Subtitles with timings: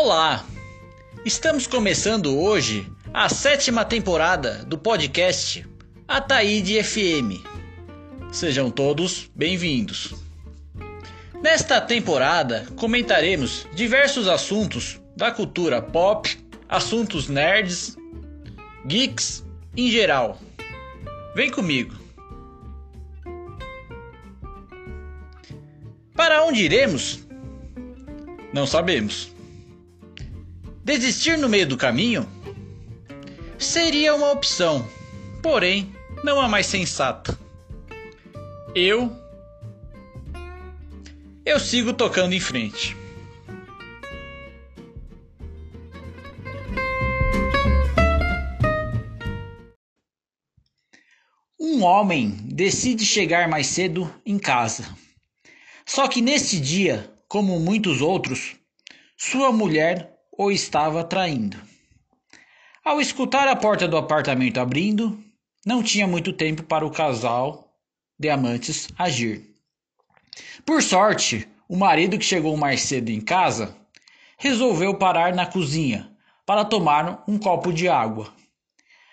[0.00, 0.46] Olá!
[1.24, 5.66] Estamos começando hoje a sétima temporada do podcast
[6.06, 7.42] Ataíde FM.
[8.30, 10.14] Sejam todos bem-vindos.
[11.42, 16.32] Nesta temporada comentaremos diversos assuntos da cultura pop,
[16.68, 17.96] assuntos nerds,
[18.86, 19.44] geeks
[19.76, 20.40] em geral.
[21.34, 21.96] Vem comigo!
[26.14, 27.18] Para onde iremos?
[28.52, 29.36] Não sabemos.
[30.88, 32.26] Desistir no meio do caminho?
[33.58, 34.88] Seria uma opção,
[35.42, 37.38] porém não a mais sensata.
[38.74, 39.14] Eu.
[41.44, 42.96] Eu sigo tocando em frente.
[51.60, 54.88] Um homem decide chegar mais cedo em casa.
[55.84, 58.56] Só que neste dia, como muitos outros,
[59.18, 61.60] sua mulher ou estava traindo.
[62.84, 65.22] Ao escutar a porta do apartamento abrindo,
[65.66, 67.76] não tinha muito tempo para o casal
[68.16, 69.52] de amantes agir.
[70.64, 73.76] Por sorte, o marido que chegou mais cedo em casa
[74.38, 78.32] resolveu parar na cozinha para tomar um copo de água.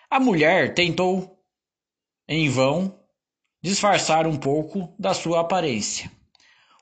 [0.09, 1.43] A mulher tentou,
[2.27, 2.97] em vão,
[3.61, 6.11] disfarçar um pouco da sua aparência.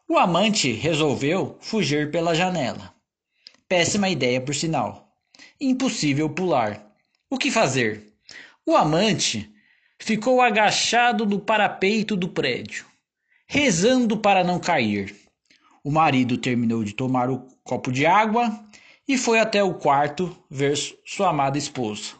[0.07, 2.94] O amante resolveu fugir pela janela.
[3.73, 5.11] Péssima ideia, por sinal.
[5.59, 6.93] Impossível pular.
[7.27, 8.13] O que fazer?
[8.63, 9.52] O amante
[9.97, 12.85] ficou agachado no parapeito do prédio,
[13.47, 15.16] rezando para não cair.
[15.83, 18.63] O marido terminou de tomar o copo de água
[19.07, 22.13] e foi até o quarto ver sua amada esposa.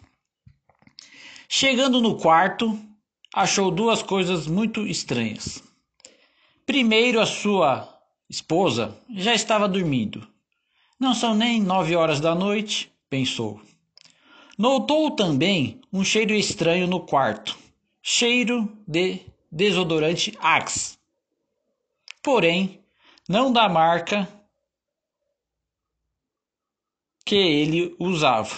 [1.48, 2.76] Chegando no quarto,
[3.32, 5.62] achou duas coisas muito estranhas.
[6.66, 7.96] Primeiro, a sua
[8.28, 10.33] esposa já estava dormindo
[11.04, 13.62] não são nem nove horas da noite, pensou.
[14.58, 17.58] Notou também um cheiro estranho no quarto,
[18.02, 19.20] cheiro de
[19.52, 20.98] desodorante Axe.
[22.22, 22.80] Porém,
[23.28, 24.28] não da marca
[27.26, 28.56] que ele usava.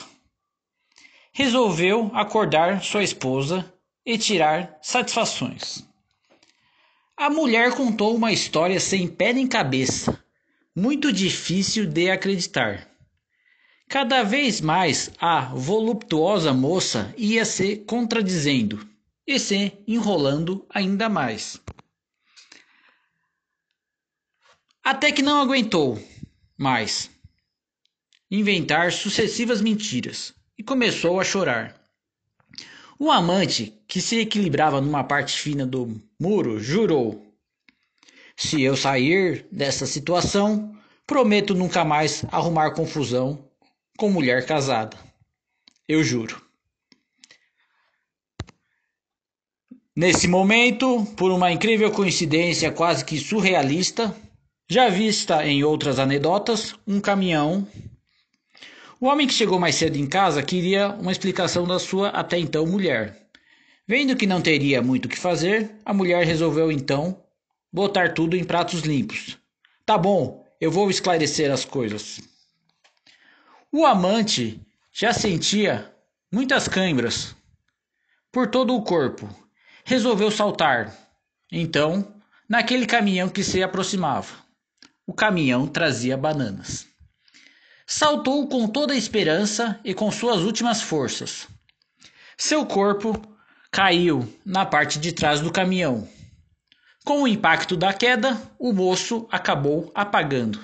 [1.33, 3.73] Resolveu acordar sua esposa
[4.05, 5.83] e tirar satisfações.
[7.17, 10.23] A mulher contou uma história sem pé nem cabeça
[10.75, 12.89] muito difícil de acreditar.
[13.87, 18.85] Cada vez mais a voluptuosa moça ia se contradizendo
[19.25, 21.61] e se enrolando ainda mais.
[24.83, 25.97] Até que não aguentou
[26.57, 27.09] mais
[28.29, 31.79] inventar sucessivas mentiras e começou a chorar.
[32.97, 37.24] O amante, que se equilibrava numa parte fina do muro, jurou
[38.35, 40.75] se eu sair dessa situação,
[41.07, 43.47] prometo nunca mais arrumar confusão
[43.97, 44.97] com mulher casada.
[45.87, 46.41] Eu juro.
[49.95, 54.13] Nesse momento, por uma incrível coincidência quase que surrealista,
[54.69, 57.65] já vista em outras anedotas, um caminhão.
[58.99, 62.65] O homem que chegou mais cedo em casa queria uma explicação da sua até então
[62.65, 63.29] mulher.
[63.87, 67.24] Vendo que não teria muito o que fazer, a mulher resolveu então
[67.75, 69.37] botar tudo em pratos limpos.
[69.85, 72.21] Tá bom, eu vou esclarecer as coisas.
[73.69, 75.93] O amante já sentia
[76.31, 77.35] muitas câimbras
[78.31, 79.27] por todo o corpo.
[79.83, 80.95] Resolveu saltar.
[81.51, 82.15] Então,
[82.47, 84.33] naquele caminhão que se aproximava.
[85.05, 86.87] O caminhão trazia bananas.
[87.85, 91.45] Saltou com toda a esperança e com suas últimas forças.
[92.37, 93.21] Seu corpo
[93.69, 96.07] caiu na parte de trás do caminhão
[97.05, 100.59] com o impacto da queda, o moço acabou apagando.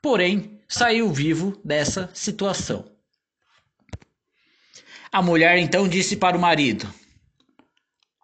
[0.00, 2.90] Porém, saiu vivo dessa situação.
[5.12, 6.90] A mulher então disse para o marido: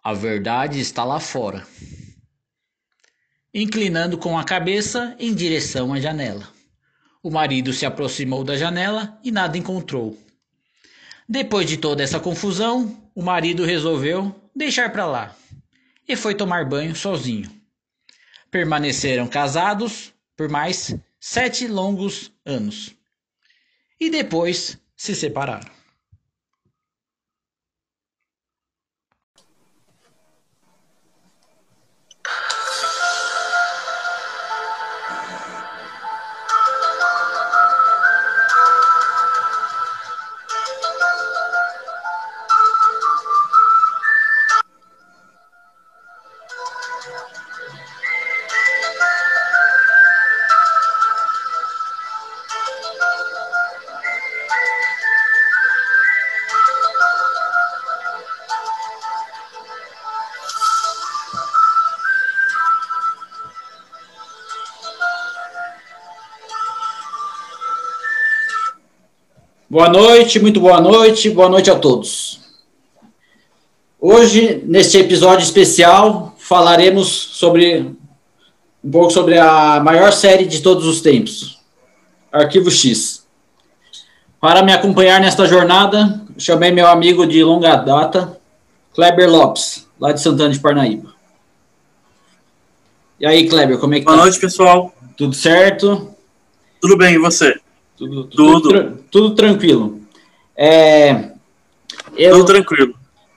[0.03, 1.65] A verdade está lá fora.
[3.53, 6.49] Inclinando com a cabeça em direção à janela.
[7.21, 10.17] O marido se aproximou da janela e nada encontrou.
[11.29, 15.35] Depois de toda essa confusão, o marido resolveu deixar para lá
[16.07, 17.49] e foi tomar banho sozinho.
[18.51, 22.95] Permaneceram casados por mais sete longos anos
[23.99, 25.82] e depois se separaram.
[69.73, 72.39] Boa noite, muito boa noite, boa noite a todos.
[73.99, 77.91] Hoje, neste episódio especial, falaremos sobre
[78.83, 81.59] um pouco sobre a maior série de todos os tempos,
[82.31, 83.25] Arquivo X.
[84.39, 88.39] Para me acompanhar nesta jornada, chamei meu amigo de longa data,
[88.93, 91.15] Kleber Lopes, lá de Santana de Parnaíba.
[93.19, 94.21] E aí, Kleber, como é que Boa tá?
[94.21, 94.93] noite, pessoal.
[95.17, 96.13] Tudo certo?
[96.79, 97.62] Tudo bem, e você?
[98.03, 98.69] Tudo, tudo, tudo.
[98.69, 100.01] Tra tudo tranquilo.
[100.55, 101.31] É,
[102.15, 102.95] eu, tudo tranquilo.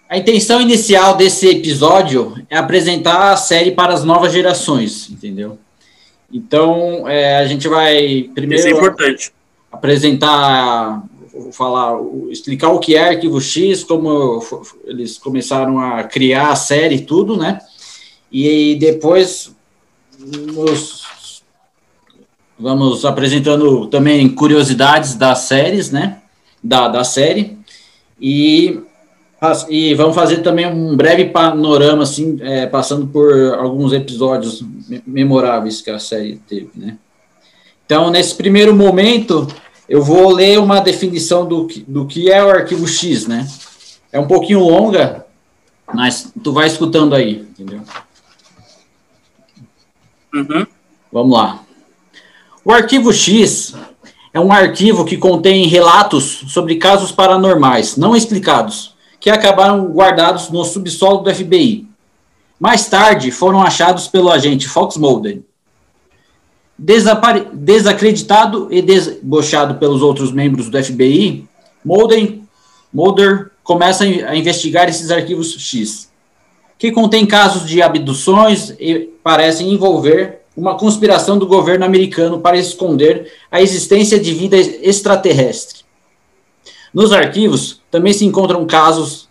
[0.08, 5.58] A intenção inicial desse episódio é apresentar a série para as novas gerações, entendeu?
[6.32, 9.32] Então, é, a gente vai primeiro Isso é importante.
[9.70, 11.02] apresentar,
[11.52, 11.98] falar,
[12.30, 14.40] explicar o que é Arquivo X, como
[14.84, 17.60] eles começaram a criar a série e tudo, né?
[18.30, 19.54] E depois
[20.18, 20.95] nos
[22.58, 26.18] vamos apresentando também curiosidades das séries, né?
[26.62, 27.56] Da, da série.
[28.20, 28.80] E,
[29.68, 34.64] e vamos fazer também um breve panorama, assim, é, passando por alguns episódios
[35.06, 36.96] memoráveis que a série teve, né?
[37.84, 39.46] Então, nesse primeiro momento,
[39.88, 43.46] eu vou ler uma definição do, do que é o arquivo X, né?
[44.10, 45.24] É um pouquinho longa,
[45.94, 47.82] mas tu vai escutando aí, entendeu?
[50.34, 50.66] Uhum.
[51.12, 51.65] Vamos lá.
[52.66, 53.76] O arquivo X
[54.34, 60.64] é um arquivo que contém relatos sobre casos paranormais não explicados, que acabaram guardados no
[60.64, 61.86] subsolo do FBI.
[62.58, 65.42] Mais tarde, foram achados pelo agente Fox Mulder.
[66.76, 67.46] Desapare...
[67.52, 71.46] Desacreditado e debochado pelos outros membros do FBI,
[71.84, 72.40] Mulder,
[72.92, 76.10] Mulder começa a investigar esses arquivos X,
[76.76, 83.32] que contêm casos de abduções e parecem envolver uma conspiração do governo americano para esconder
[83.50, 85.84] a existência de vida extraterrestre.
[86.94, 89.28] Nos arquivos também se encontram casos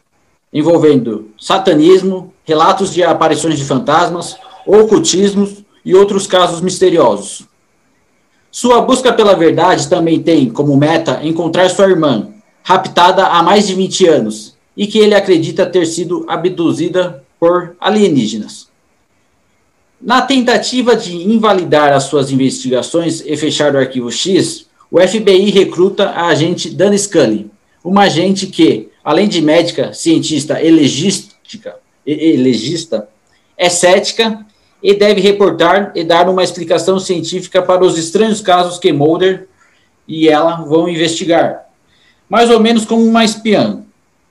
[0.53, 7.43] envolvendo satanismo, relatos de aparições de fantasmas, ocultismos e outros casos misteriosos.
[8.51, 12.29] Sua busca pela verdade também tem como meta encontrar sua irmã,
[12.63, 18.69] raptada há mais de 20 anos, e que ele acredita ter sido abduzida por alienígenas.
[20.01, 26.09] Na tentativa de invalidar as suas investigações e fechar o arquivo X, o FBI recruta
[26.09, 27.49] a agente Dana Scully,
[27.83, 31.75] uma agente que, além de médica, cientista e legística,
[32.05, 33.07] e, legista,
[33.57, 34.45] é cética
[34.83, 39.47] e deve reportar e dar uma explicação científica para os estranhos casos que Mulder
[40.07, 41.65] e ela vão investigar.
[42.29, 43.84] Mais ou menos como uma espiã,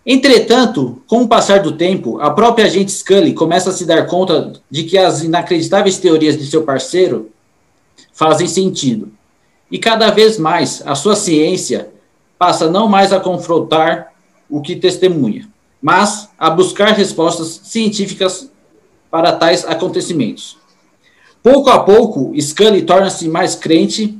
[0.06, 4.52] Entretanto, com o passar do tempo, a própria agente Scully começa a se dar conta
[4.70, 7.30] de que as inacreditáveis teorias de seu parceiro
[8.12, 9.10] fazem sentido.
[9.70, 11.88] E cada vez mais a sua ciência
[12.38, 14.12] passa não mais a confrontar
[14.50, 15.48] o que testemunha,
[15.80, 18.50] mas a buscar respostas científicas
[19.10, 20.58] para tais acontecimentos.
[21.42, 24.18] Pouco a pouco, Scully torna-se mais crente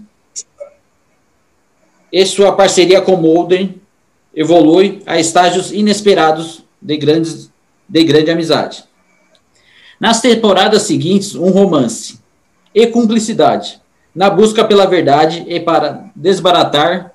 [2.10, 3.74] e sua parceria com Mulder
[4.34, 7.50] evolui a estágios inesperados de, grandes,
[7.88, 8.84] de grande amizade.
[9.98, 12.18] Nas temporadas seguintes, um romance
[12.74, 13.80] e cumplicidade,
[14.14, 17.14] na busca pela verdade e para desbaratar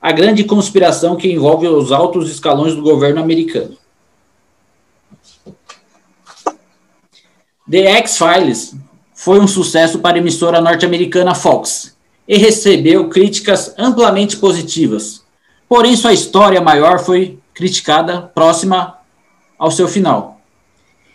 [0.00, 3.76] a grande conspiração que envolve os altos escalões do governo americano.
[7.70, 8.74] The X-Files
[9.14, 11.94] foi um sucesso para a emissora norte-americana Fox
[12.26, 15.19] e recebeu críticas amplamente positivas,
[15.70, 18.96] Porém, sua história maior foi criticada próxima
[19.56, 20.40] ao seu final.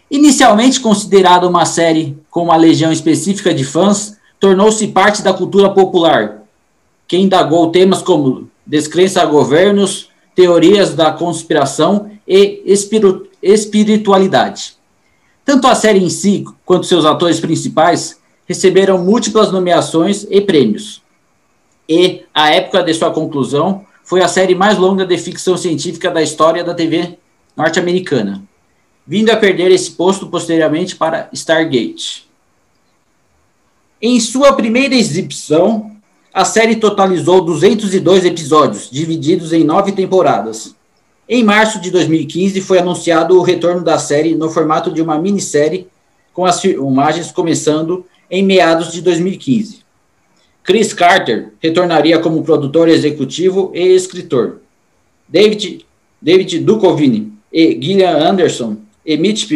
[0.10, 6.44] Inicialmente considerada uma série com uma legião específica de fãs, tornou-se parte da cultura popular,
[7.06, 12.64] que indagou temas como descrença a governos, teorias da conspiração e
[13.44, 14.78] espiritualidade.
[15.44, 21.02] Tanto a série em si quanto seus atores principais receberam múltiplas nomeações e prêmios.
[21.90, 26.22] E, à época de sua conclusão, foi a série mais longa de ficção científica da
[26.22, 27.18] história da TV
[27.58, 28.44] norte-americana,
[29.06, 32.30] vindo a perder esse posto posteriormente para Stargate.
[34.00, 35.92] Em sua primeira exibição,
[36.32, 40.76] a série totalizou 202 episódios, divididos em nove temporadas.
[41.28, 45.88] Em março de 2015, foi anunciado o retorno da série no formato de uma minissérie,
[46.32, 49.85] com as filmagens começando em meados de 2015.
[50.66, 54.62] Chris Carter retornaria como produtor executivo e escritor.
[55.30, 55.86] David,
[56.20, 59.48] David Duchovny e Gillian Anderson e Mitch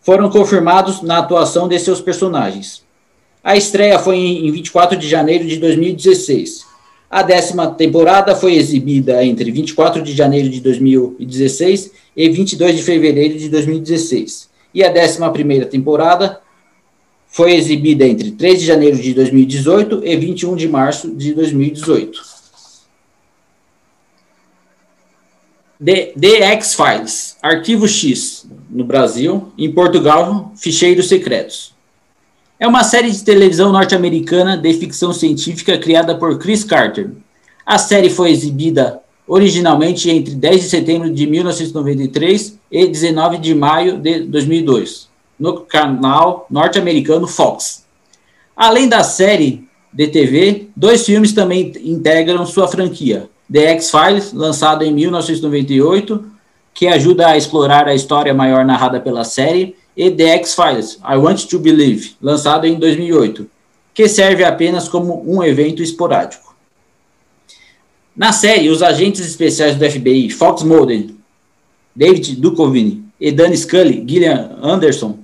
[0.00, 2.82] foram confirmados na atuação de seus personagens.
[3.44, 6.64] A estreia foi em 24 de janeiro de 2016.
[7.10, 13.38] A décima temporada foi exibida entre 24 de janeiro de 2016 e 22 de fevereiro
[13.38, 14.48] de 2016.
[14.72, 16.40] E a décima primeira temporada
[17.30, 22.30] foi exibida entre 3 de janeiro de 2018 e 21 de março de 2018.
[25.82, 31.72] The, The X-Files, Arquivo X, no Brasil, em Portugal, Ficheiros Secretos.
[32.58, 37.10] É uma série de televisão norte-americana de ficção científica criada por Chris Carter.
[37.64, 43.96] A série foi exibida originalmente entre 10 de setembro de 1993 e 19 de maio
[43.96, 45.08] de 2002,
[45.40, 47.86] no canal norte-americano Fox.
[48.54, 53.28] Além da série de TV, dois filmes também integram sua franquia.
[53.50, 56.24] The X-Files, lançado em 1998,
[56.72, 61.46] que ajuda a explorar a história maior narrada pela série, e The X-Files, I Want
[61.46, 63.48] to Believe, lançado em 2008,
[63.92, 66.54] que serve apenas como um evento esporádico.
[68.16, 71.06] Na série, os agentes especiais do FBI, Fox Mulder,
[71.94, 75.18] David Duchovny e Dan Scully, Gillian Anderson,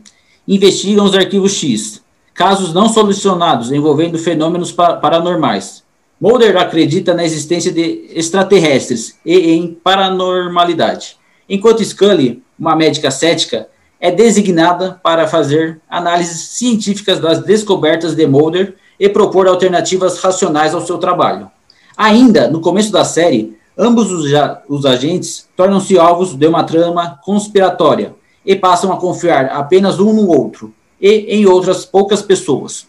[0.46, 2.02] investigam os arquivos X,
[2.34, 5.84] casos não solucionados envolvendo fenômenos paranormais,
[6.18, 13.68] Mulder acredita na existência de extraterrestres e em paranormalidade, enquanto Scully, uma médica cética,
[14.00, 20.86] é designada para fazer análises científicas das descobertas de Mulder e propor alternativas racionais ao
[20.86, 21.50] seu trabalho.
[21.94, 24.30] Ainda no começo da série, ambos os,
[24.68, 28.14] os agentes tornam-se alvos de uma trama conspiratória
[28.46, 32.86] e passam a confiar apenas um no outro e em outras poucas pessoas.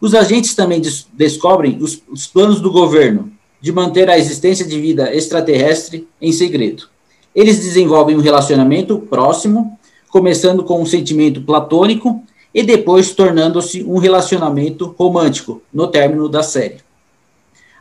[0.00, 4.78] Os agentes também des descobrem os, os planos do governo de manter a existência de
[4.78, 6.88] vida extraterrestre em segredo.
[7.34, 9.78] Eles desenvolvem um relacionamento próximo,
[10.10, 12.22] começando com um sentimento platônico
[12.54, 16.78] e depois tornando-se um relacionamento romântico no término da série.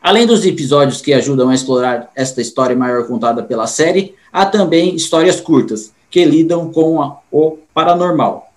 [0.02, 4.96] Além dos episódios que ajudam a explorar esta história maior contada pela série, há também
[4.96, 8.50] histórias curtas que lidam com a, o paranormal,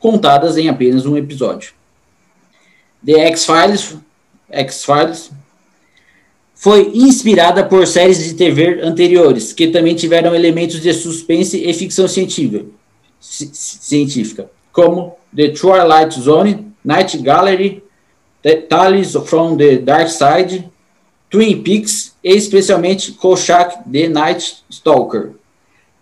[0.00, 1.74] contadas em apenas um episódio.
[3.04, 3.96] The X-Files,
[4.48, 5.30] X-Files
[6.54, 12.08] foi inspirada por séries de TV anteriores, que também tiveram elementos de suspense e ficção
[12.08, 12.64] científica,
[13.20, 17.84] científica como The Twilight Zone, Night Gallery,
[18.40, 20.66] The Tales from the Dark Side,
[21.28, 25.41] Twin Peaks e especialmente Kolchak The Night Stalker.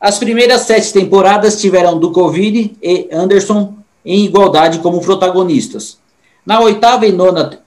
[0.00, 5.98] As primeiras sete temporadas tiveram Duchovny e Anderson em igualdade como protagonistas.
[6.46, 7.60] Na oitava e nona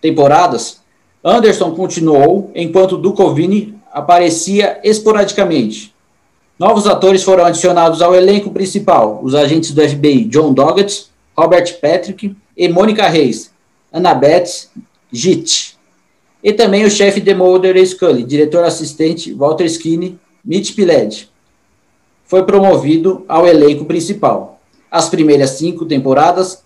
[0.00, 0.80] temporadas,
[1.22, 5.94] Anderson continuou, enquanto Duchovny aparecia esporadicamente.
[6.58, 11.06] Novos atores foram adicionados ao elenco principal, os agentes do FBI John Doggett,
[11.36, 13.52] Robert Patrick e Mônica Reis,
[13.92, 14.68] Annabeth
[15.12, 15.76] Gitt.
[16.42, 21.31] E também o chefe de Mulder Scully, diretor assistente Walter Skinny, Mitch Pileggi.
[22.32, 24.58] Foi promovido ao elenco principal.
[24.90, 26.64] As primeiras cinco temporadas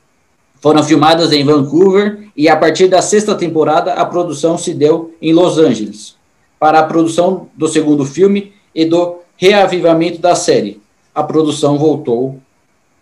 [0.60, 5.32] foram filmadas em Vancouver e a partir da sexta temporada a produção se deu em
[5.32, 6.14] Los Angeles.
[6.56, 10.80] Para a produção do segundo filme e do reavivamento da série,
[11.12, 12.38] a produção voltou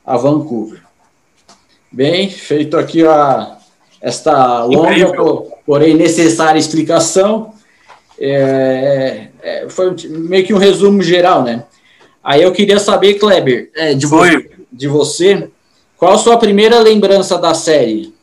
[0.03, 0.81] a Vancouver.
[1.93, 3.59] Bem, feito aqui a,
[4.01, 5.13] esta longa,
[5.67, 7.53] porém necessária explicação,
[8.19, 11.65] é, é, foi meio que um resumo geral, né?
[12.25, 15.51] Aí eu queria saber, Kleber, é, de, você, de você,
[15.99, 18.15] qual a sua primeira lembrança da série?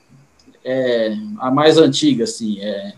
[0.65, 2.93] É, a mais antiga, assim, é,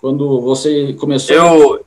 [0.00, 1.84] quando você começou...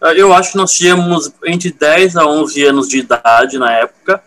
[0.00, 4.22] Eu, eu acho que nós tínhamos entre 10 a 11 anos de idade na época.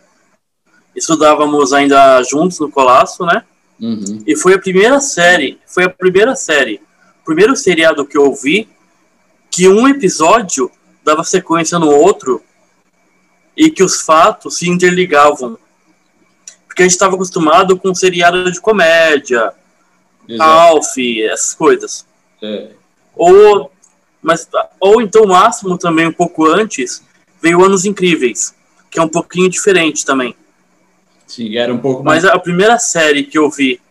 [0.95, 3.43] Estudávamos ainda juntos no Colasso, né?
[3.79, 4.21] Uhum.
[4.27, 6.79] E foi a primeira série, foi a primeira série,
[7.25, 8.69] primeiro seriado que eu vi
[9.49, 10.69] que um episódio
[11.03, 12.43] dava sequência no outro
[13.55, 15.57] e que os fatos se interligavam.
[16.67, 19.53] Porque a gente estava acostumado com seriado de comédia,
[20.27, 20.49] Exato.
[20.49, 22.05] Alf, essas coisas.
[22.41, 22.69] É.
[23.13, 23.71] Ou,
[24.21, 24.47] mas,
[24.79, 27.03] ou então, o máximo também, um pouco antes,
[27.41, 28.55] veio Anos Incríveis,
[28.89, 30.35] que é um pouquinho diferente também.
[31.27, 32.23] Sim, era um pouco mais...
[32.23, 33.81] Mas a primeira série que eu vi...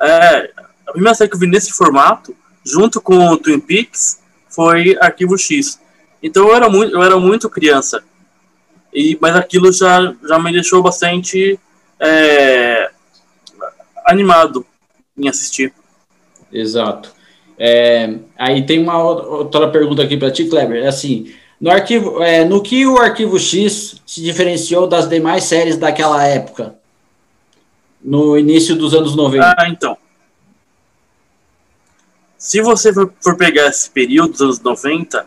[0.00, 0.52] É,
[0.86, 4.20] a primeira série que eu vi nesse formato, junto com o Twin Peaks,
[4.54, 5.80] foi Arquivo X.
[6.22, 8.02] Então eu era muito, eu era muito criança.
[8.92, 11.58] E, mas aquilo já, já me deixou bastante
[12.00, 12.90] é,
[14.06, 14.64] animado
[15.18, 15.72] em assistir.
[16.52, 17.12] Exato.
[17.58, 20.84] É, aí tem uma outra pergunta aqui para ti, Kleber.
[20.84, 25.76] É assim, no arquivo, é, no que o Arquivo X se diferenciou das demais séries
[25.76, 26.74] daquela época,
[28.02, 29.54] no início dos anos 90?
[29.58, 29.96] Ah, então.
[32.38, 35.26] Se você for pegar esse período dos anos 90,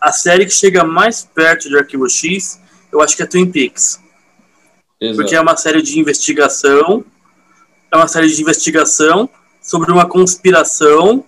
[0.00, 2.60] a série que chega mais perto de Arquivo X,
[2.92, 4.00] eu acho que é Twin Peaks.
[5.00, 5.16] Exato.
[5.16, 7.04] Porque é uma série de investigação,
[7.90, 9.28] é uma série de investigação
[9.60, 11.24] sobre uma conspiração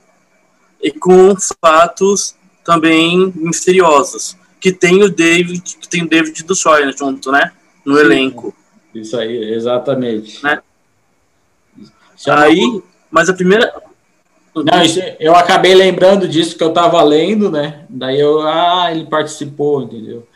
[0.80, 4.36] e com fatos também misteriosos.
[4.60, 7.52] Que tem o David, que tem o David do Scheuer junto, né?
[7.84, 8.54] No Sim, elenco.
[8.94, 10.42] Isso aí, exatamente.
[10.42, 10.60] Né?
[12.28, 13.72] Aí, mas a primeira.
[14.54, 17.80] Não, isso, eu acabei lembrando disso que eu estava lendo, né?
[17.88, 20.26] Daí eu, ah, ele participou, entendeu?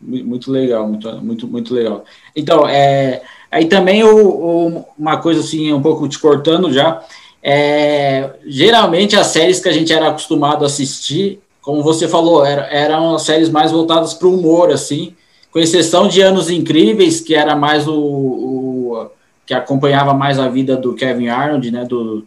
[0.00, 2.04] Muito legal, muito, muito, muito legal.
[2.34, 7.02] Então, é, aí também o, o, uma coisa assim, um pouco te cortando já,
[7.42, 12.62] é, geralmente as séries que a gente era acostumado a assistir, como você falou, era,
[12.62, 15.14] eram as séries mais voltadas para o humor, assim,
[15.52, 19.10] com exceção de Anos Incríveis, que era mais o, o,
[19.46, 22.26] que acompanhava mais a vida do Kevin Arnold, né, do,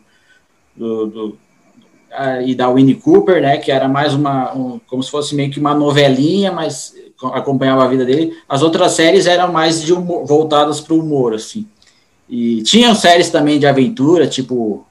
[0.75, 1.38] do, do
[2.12, 5.51] a, e da Winnie Cooper, né, que era mais uma, um, como se fosse meio
[5.51, 6.96] que uma novelinha, mas
[7.34, 8.38] acompanhava a vida dele.
[8.48, 11.67] As outras séries eram mais de humor, voltadas para o humor, assim.
[12.29, 14.86] E tinham séries também de aventura, tipo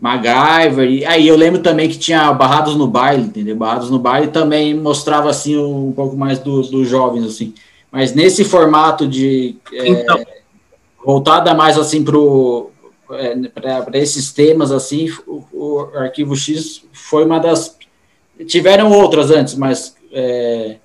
[0.00, 0.90] MacGyver.
[0.90, 3.56] E aí eu lembro também que tinha Barrados no Baile, entendeu?
[3.56, 7.54] Barrados no Baile também mostrava assim um pouco mais dos do jovens, assim.
[7.90, 10.20] Mas nesse formato de é, então.
[11.04, 12.70] voltada mais assim pro
[13.06, 17.76] para esses temas assim, o, o, Arquivo X foi uma das
[18.46, 20.76] tiveram outras antes, mas é,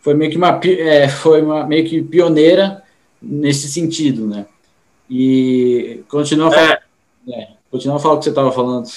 [0.00, 2.82] foi meio que uma é, foi uma, meio que pioneira
[3.20, 4.46] nesse sentido, né?
[5.10, 6.78] E continua falando,
[7.28, 7.40] é.
[7.40, 7.48] é.
[7.70, 8.88] Continua falar o que você estava falando.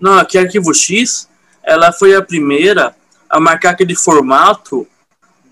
[0.00, 1.28] Não, aqui Arquivo X,
[1.62, 2.94] ela foi a primeira
[3.28, 4.86] a marcar aquele formato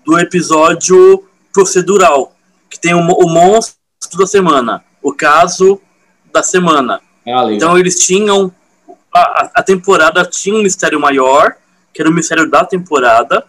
[0.05, 2.35] do episódio procedural,
[2.69, 3.77] que tem o, o monstro
[4.17, 5.79] da semana, o caso
[6.31, 7.01] da semana.
[7.27, 8.53] Ah, então eles tinham
[9.13, 11.55] a, a, temporada tinha um mistério maior,
[11.93, 13.45] que era o mistério da temporada,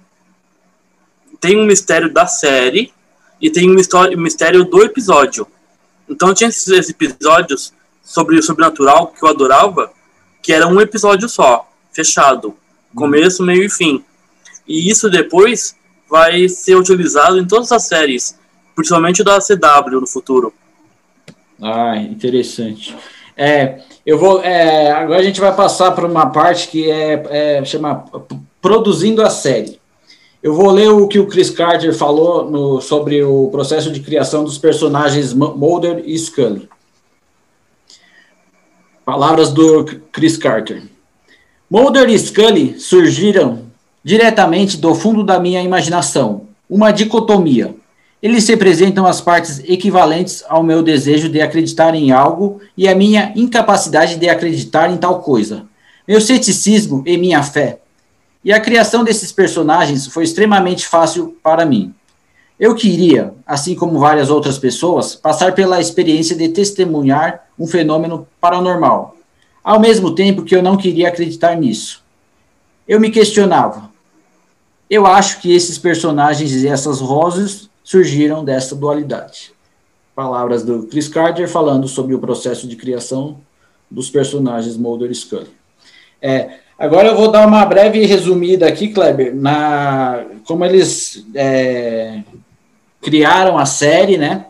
[1.41, 2.93] tem um mistério da série
[3.41, 3.75] e tem um
[4.17, 5.47] mistério do episódio.
[6.09, 9.93] Então tinha esses episódios sobre o sobrenatural que eu adorava,
[10.43, 12.57] que era um episódio só, fechado,
[12.95, 14.05] começo, meio e fim.
[14.67, 15.77] E isso depois
[16.09, 18.38] vai ser utilizado em todas as séries,
[18.75, 20.53] principalmente da CW no futuro.
[21.62, 22.94] Ah, interessante.
[23.37, 24.42] É, eu vou.
[24.42, 28.05] É, agora a gente vai passar para uma parte que é, é chama
[28.61, 29.81] produzindo a série.
[30.42, 34.42] Eu vou ler o que o Chris Carter falou no, sobre o processo de criação
[34.42, 36.68] dos personagens Mulder e Scully.
[39.05, 40.83] Palavras do Chris Carter.
[41.70, 43.66] Mulder e Scully surgiram
[44.03, 47.75] diretamente do fundo da minha imaginação, uma dicotomia.
[48.22, 53.32] Eles representam as partes equivalentes ao meu desejo de acreditar em algo e a minha
[53.35, 55.66] incapacidade de acreditar em tal coisa,
[56.06, 57.80] meu ceticismo e minha fé.
[58.44, 61.92] E a criação desses personagens foi extremamente fácil para mim.
[62.61, 69.16] Eu queria, assim como várias outras pessoas, passar pela experiência de testemunhar um fenômeno paranormal,
[69.64, 72.04] ao mesmo tempo que eu não queria acreditar nisso.
[72.87, 73.90] Eu me questionava.
[74.88, 79.53] Eu acho que esses personagens e essas rosas surgiram dessa dualidade.
[80.14, 83.40] Palavras do Chris Carter falando sobre o processo de criação
[83.90, 85.49] dos personagens Mulder e Scully.
[86.21, 92.23] É, agora eu vou dar uma breve resumida aqui, Kleber, na como eles é,
[93.01, 94.47] criaram a série, né?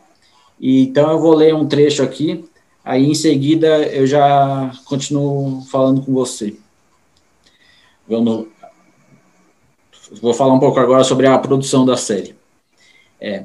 [0.61, 2.45] E, então eu vou ler um trecho aqui,
[2.85, 6.55] aí em seguida eu já continuo falando com você.
[8.07, 8.47] Vamos,
[10.21, 12.41] vou falar um pouco agora sobre a produção da série.
[13.22, 13.44] É.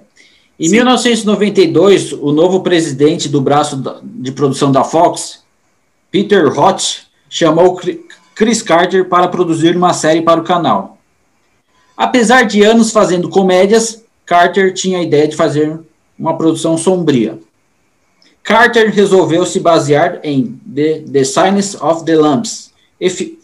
[0.59, 0.77] Em Sim.
[0.77, 5.43] 1992, o novo presidente do braço de produção da Fox,
[6.09, 7.79] Peter Roth, chamou
[8.33, 10.97] Chris Carter para produzir uma série para o canal.
[11.95, 15.79] Apesar de anos fazendo comédias, Carter tinha a ideia de fazer
[16.17, 17.37] uma produção sombria.
[18.41, 23.37] Carter resolveu se basear em The, the Silence of the Lambs e,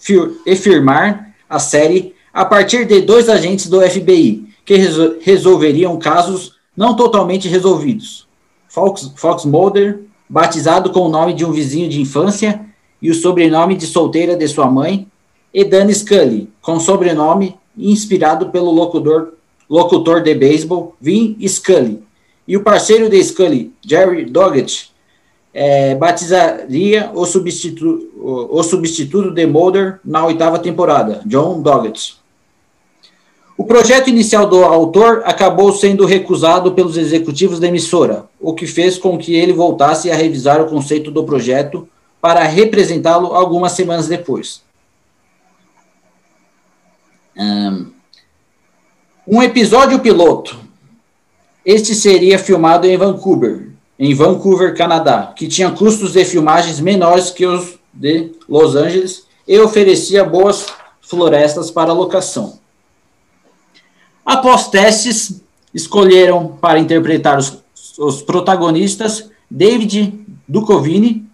[0.45, 6.55] e firmar a série a partir de dois agentes do FBI que resol resolveriam casos
[6.75, 8.27] não totalmente resolvidos.
[8.67, 12.65] Fox, Fox Mulder, batizado com o nome de um vizinho de infância
[13.01, 15.07] e o sobrenome de solteira de sua mãe,
[15.53, 19.33] e Dan Scully, com sobrenome inspirado pelo locutor
[19.69, 22.03] locutor de beisebol, Vin Scully,
[22.47, 24.91] e o parceiro de Scully, Jerry Doggett,
[25.53, 32.17] é, batizaria o substituto, o, o substituto de Mulder na oitava temporada, John Doggett.
[33.55, 38.97] O projeto inicial do autor acabou sendo recusado pelos executivos da emissora, o que fez
[38.97, 41.87] com que ele voltasse a revisar o conceito do projeto
[42.19, 44.63] para representá-lo algumas semanas depois.
[49.27, 50.57] Um episódio piloto.
[51.65, 57.45] Este seria filmado em Vancouver, em Vancouver, Canadá, que tinha custos de filmagens menores que
[57.45, 60.65] os de Los Angeles e oferecia boas
[61.01, 62.62] florestas para locação.
[64.25, 65.41] Após testes,
[65.73, 67.61] escolheram para interpretar os,
[67.97, 71.25] os protagonistas David Duchovny,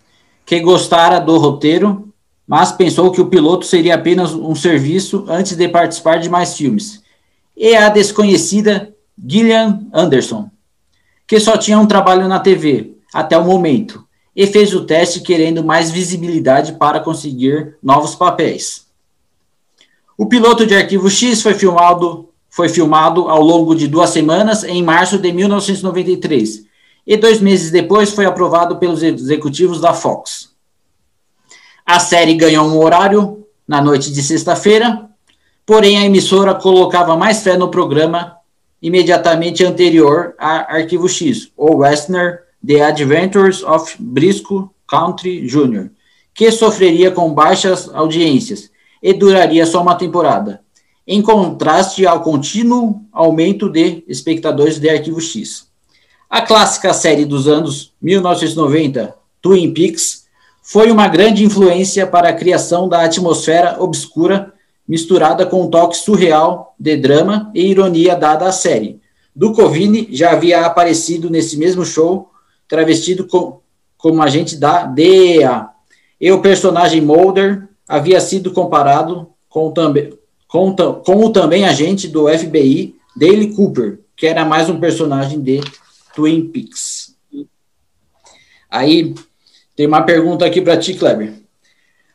[0.45, 2.11] que gostara do roteiro,
[2.47, 7.03] mas pensou que o piloto seria apenas um serviço antes de participar de mais filmes,
[7.55, 10.49] e a desconhecida Gillian Anderson,
[11.27, 14.03] que só tinha um trabalho na TV até o momento,
[14.35, 18.87] e fez o teste querendo mais visibilidade para conseguir novos papéis.
[20.17, 24.83] O piloto de Arquivo X foi filmado, foi filmado ao longo de duas semanas em
[24.83, 26.65] março de 1993
[27.05, 30.49] e dois meses depois foi aprovado pelos executivos da Fox.
[31.85, 35.09] A série ganhou um horário na noite de sexta-feira,
[35.65, 38.35] porém a emissora colocava mais fé no programa
[38.81, 45.89] imediatamente anterior a Arquivo X, ou Westner The Adventures of Briscoe Country Jr.,
[46.33, 48.69] que sofreria com baixas audiências
[49.01, 50.61] e duraria só uma temporada,
[51.11, 55.67] em contraste ao contínuo aumento de espectadores de Arquivo X.
[56.29, 60.27] A clássica série dos anos 1990, Twin Peaks,
[60.61, 64.53] foi uma grande influência para a criação da atmosfera obscura
[64.87, 69.01] misturada com um toque surreal de drama e ironia dada à série.
[69.35, 72.29] Duchovny já havia aparecido nesse mesmo show
[72.67, 73.61] travestido com,
[73.97, 75.69] como agente da DEA.
[76.21, 80.18] E o personagem Mulder havia sido comparado com, também,
[80.49, 85.61] com, com também agente do FBI, Dale Cooper, que era mais um personagem de
[86.15, 87.15] Twin Peaks.
[88.69, 89.13] Aí,
[89.75, 91.33] tem uma pergunta aqui para ti, Kleber.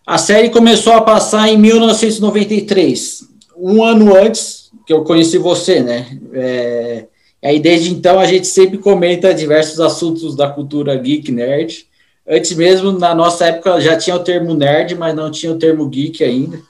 [0.04, 6.18] A série começou a passar em 1993, um ano antes que eu conheci você, né?
[6.32, 7.06] É,
[7.42, 11.86] aí, desde então, a gente sempre comenta diversos assuntos da cultura geek, nerd.
[12.28, 15.88] Antes mesmo, na nossa época, já tinha o termo nerd, mas não tinha o termo
[15.88, 16.60] geek ainda.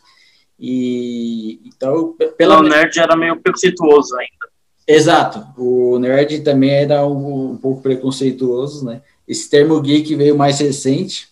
[0.59, 2.59] E então, pela.
[2.59, 4.55] O nerd era meio preconceituoso ainda.
[4.87, 5.47] Exato.
[5.57, 9.03] O nerd também era um, um pouco preconceituoso, né?
[9.27, 11.29] Esse termo geek veio mais recente.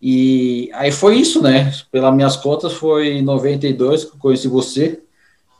[0.00, 1.72] E aí foi isso, né?
[1.90, 5.00] Pelas minhas contas, foi em 92 que eu conheci você,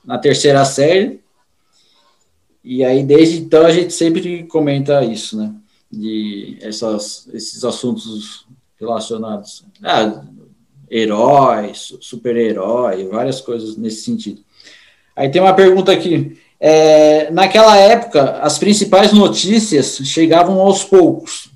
[0.04, 1.20] na terceira série.
[2.62, 5.54] E aí, desde então, a gente sempre comenta isso, né?
[5.90, 8.46] De essas, esses assuntos
[8.78, 10.24] relacionados a
[10.90, 14.40] heróis, super-herói, várias coisas nesse sentido.
[15.14, 16.38] Aí tem uma pergunta aqui.
[16.58, 21.50] É, naquela época, as principais notícias chegavam aos poucos,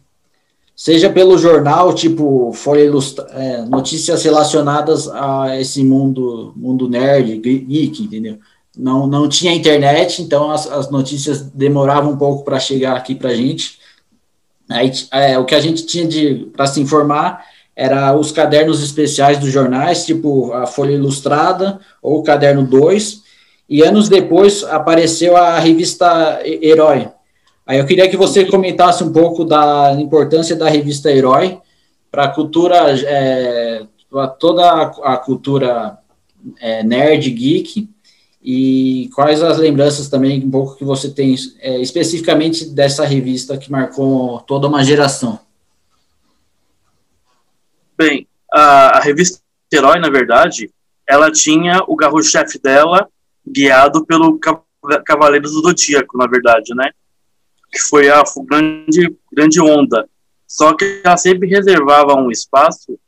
[0.76, 8.02] seja pelo jornal, tipo Folha Ilustra, é, notícias relacionadas a esse mundo, mundo nerd, geek,
[8.02, 8.38] entendeu?
[8.76, 13.30] não, não tinha internet, então as, as notícias demoravam um pouco para chegar aqui para
[13.30, 13.78] a gente.
[14.68, 17.44] Aí, é, o que a gente tinha para se informar
[17.80, 23.22] era os cadernos especiais dos jornais, tipo a Folha Ilustrada ou o Caderno 2,
[23.70, 27.08] e anos depois apareceu a revista Herói.
[27.66, 31.58] Aí eu queria que você comentasse um pouco da importância da revista Herói
[32.12, 33.86] para a cultura, é,
[34.38, 35.96] toda a, a cultura
[36.60, 37.88] é, nerd, geek,
[38.42, 43.72] e quais as lembranças também um pouco que você tem é, especificamente dessa revista que
[43.72, 45.38] marcou toda uma geração?
[48.00, 50.72] Bem, a, a revista Herói, na verdade,
[51.06, 53.06] ela tinha o carro-chefe dela
[53.46, 54.40] guiado pelo
[55.04, 56.92] Cavaleiros do Zodíaco, na verdade, né?
[57.70, 60.08] Que foi a grande, grande onda.
[60.48, 62.98] Só que ela sempre reservava um espaço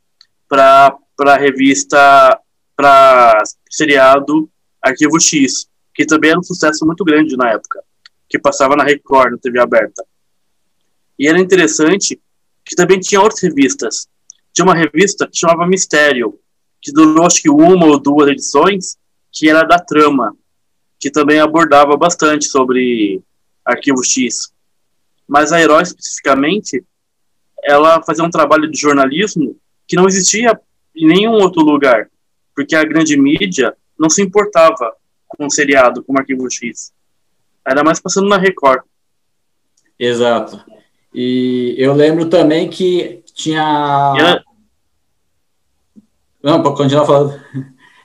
[0.47, 2.39] para a revista,
[2.75, 4.47] para seriado
[4.79, 7.83] Arquivo X, que também era um sucesso muito grande na época,
[8.29, 10.05] que passava na Record, na TV aberta.
[11.17, 12.21] E era interessante
[12.63, 14.07] que também tinha outras revistas.
[14.53, 16.39] Tinha uma revista que chamava Mistério,
[16.81, 18.97] que durou acho que uma ou duas edições,
[19.31, 20.35] que era da trama,
[20.99, 23.21] que também abordava bastante sobre
[23.65, 24.53] Arquivo X.
[25.27, 26.83] Mas a Herói, especificamente,
[27.63, 30.59] ela fazia um trabalho de jornalismo que não existia
[30.95, 32.09] em nenhum outro lugar,
[32.55, 34.93] porque a grande mídia não se importava
[35.27, 36.93] com um seriado como Arquivo X.
[37.65, 38.83] Ainda mais passando na Record.
[39.97, 40.63] Exato.
[41.13, 44.43] E eu lembro também que tinha.
[46.41, 47.41] Não, para continuar falando.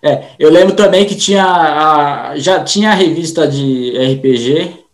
[0.02, 4.84] É, eu lembro também que tinha a, já tinha a revista de RPG,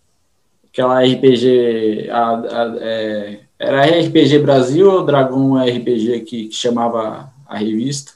[0.69, 7.59] aquela RPG a, a, é, era RPG Brasil ou Dragon RPG que, que chamava a
[7.59, 8.13] revista?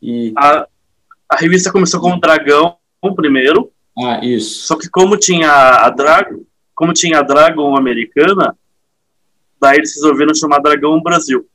[0.00, 0.32] E...
[0.36, 0.66] A,
[1.28, 2.76] a revista começou como Dragão
[3.16, 3.70] primeiro.
[3.98, 4.66] Ah, isso.
[4.66, 6.40] Só que como tinha a Dragon,
[6.74, 8.56] como tinha a Dragon americana,
[9.60, 11.46] daí eles resolveram chamar Dragão Brasil.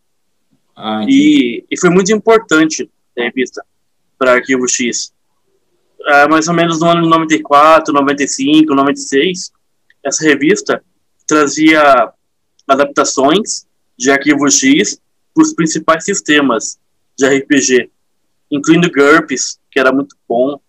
[0.76, 3.64] Ah, e, e foi muito importante a revista
[4.18, 5.14] para Arquivo X.
[6.06, 9.52] É, mais ou menos no ano 94, 95, 96,
[10.04, 10.84] essa revista
[11.26, 12.12] trazia
[12.68, 13.66] adaptações
[13.98, 15.00] de Arquivo X
[15.34, 16.80] para os principais sistemas
[17.18, 17.90] de RPG,
[18.52, 20.60] incluindo GURPS, que era muito bom.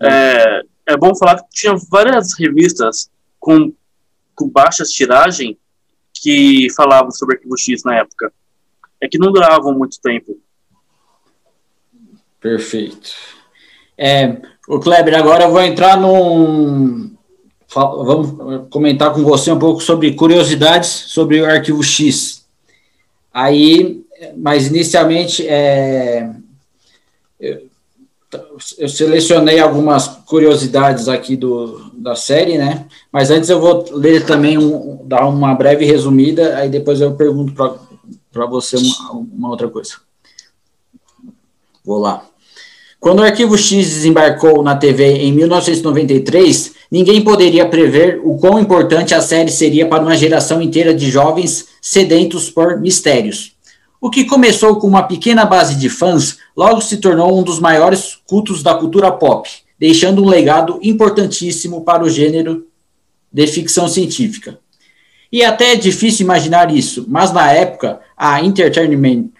[0.00, 3.10] É, é bom falar que tinha várias revistas
[3.40, 3.72] com,
[4.34, 5.58] com baixa tiragem
[6.14, 8.32] que falavam sobre Arquivo X na época.
[9.00, 10.38] É que não duravam muito tempo.
[12.40, 13.10] Perfeito.
[13.96, 14.36] É,
[14.68, 17.14] o Kleber, agora eu vou entrar num.
[17.74, 22.46] Vamos comentar com você um pouco sobre curiosidades sobre o arquivo X.
[23.32, 24.04] Aí,
[24.36, 26.30] mas inicialmente, é,
[28.78, 32.86] eu selecionei algumas curiosidades aqui do, da série, né?
[33.12, 37.52] Mas antes eu vou ler também, um, dar uma breve resumida, aí depois eu pergunto
[38.32, 39.94] para você uma, uma outra coisa.
[41.84, 42.24] Vou lá.
[42.98, 49.14] Quando o Arquivo X desembarcou na TV em 1993, ninguém poderia prever o quão importante
[49.14, 53.53] a série seria para uma geração inteira de jovens sedentos por mistérios.
[54.04, 58.18] O que começou com uma pequena base de fãs, logo se tornou um dos maiores
[58.26, 62.66] cultos da cultura pop, deixando um legado importantíssimo para o gênero
[63.32, 64.58] de ficção científica.
[65.32, 69.30] E até é difícil imaginar isso, mas na época, a Entertainment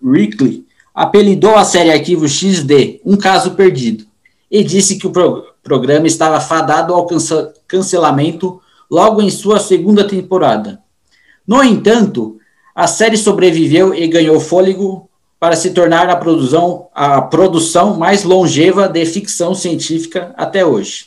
[0.00, 4.04] Weekly apelidou a série Arquivo X de Um Caso Perdido
[4.48, 7.08] e disse que o pro programa estava fadado ao
[7.66, 10.80] cancelamento logo em sua segunda temporada.
[11.44, 12.38] No entanto,
[12.74, 15.08] a série sobreviveu e ganhou fôlego
[15.38, 21.06] para se tornar a produção, a produção mais longeva de ficção científica até hoje.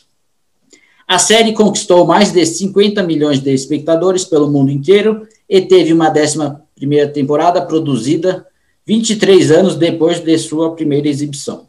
[1.07, 6.09] A série conquistou mais de 50 milhões de espectadores pelo mundo inteiro e teve uma
[6.09, 8.45] 11 primeira temporada produzida
[8.85, 11.67] 23 anos depois de sua primeira exibição.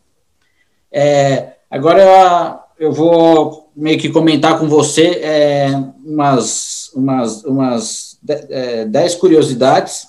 [0.90, 9.14] É, agora eu vou meio que comentar com você é, umas, umas, umas é, dez
[9.14, 10.08] curiosidades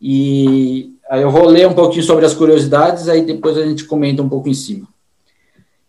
[0.00, 4.22] e aí eu vou ler um pouquinho sobre as curiosidades, aí depois a gente comenta
[4.22, 4.88] um pouco em cima.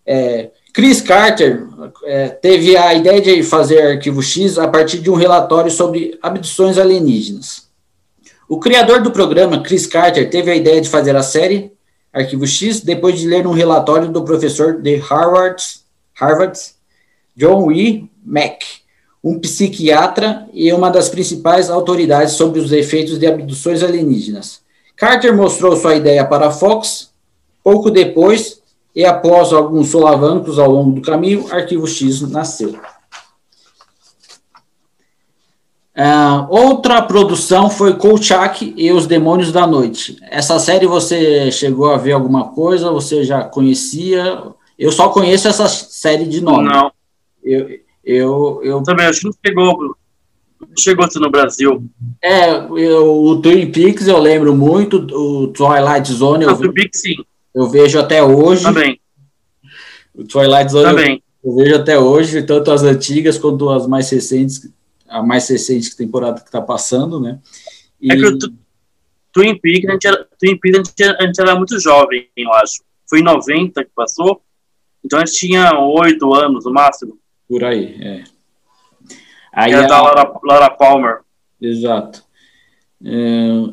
[0.06, 1.65] É, Chris Carter
[2.06, 6.78] é, teve a ideia de fazer Arquivo X a partir de um relatório sobre abduções
[6.78, 7.69] alienígenas.
[8.50, 11.71] O criador do programa, Chris Carter, teve a ideia de fazer a série
[12.12, 15.63] Arquivo X depois de ler um relatório do professor de Harvard,
[16.13, 16.60] Harvard
[17.36, 18.10] John E.
[18.24, 18.65] Mack,
[19.23, 24.62] um psiquiatra e uma das principais autoridades sobre os efeitos de abduções alienígenas.
[24.95, 27.12] Carter mostrou sua ideia para Fox
[27.63, 28.62] pouco depois
[28.95, 32.77] e após alguns solavancos ao longo do caminho, Arquivo X nasceu.
[35.95, 40.17] Uh, outra produção foi Kolchak e os Demônios da Noite.
[40.29, 42.91] Essa série você chegou a ver alguma coisa?
[42.91, 44.41] Você já conhecia?
[44.79, 46.69] Eu só conheço essa série de nome.
[46.69, 46.91] Não.
[47.43, 47.79] Eu,
[48.12, 49.95] eu, eu também acho que não chegou,
[50.78, 51.84] chegou no Brasil.
[52.21, 57.15] É, eu, o Twin Peaks eu lembro muito, o Twilight Zone eu, Twin Peaks, sim.
[57.54, 58.63] eu vejo até hoje.
[58.63, 59.00] Também.
[60.13, 61.24] O Twilight Zone Também.
[61.43, 64.69] Eu, eu, vejo até hoje, tanto as antigas quanto as mais recentes,
[65.08, 67.39] a mais recente temporada que está passando, né?
[68.00, 68.12] E...
[68.12, 68.38] É que o
[69.32, 72.54] Twin Peaks, a gente, era, Twin Peaks a, gente, a gente era muito jovem, eu
[72.54, 72.84] acho.
[73.10, 74.41] Foi em 90 que passou,
[75.04, 77.20] então a gente tinha oito anos no máximo.
[77.52, 78.24] Por aí, é.
[79.52, 81.18] Aí é a, da Laura Palmer.
[81.62, 82.24] Exato.
[83.04, 83.12] É,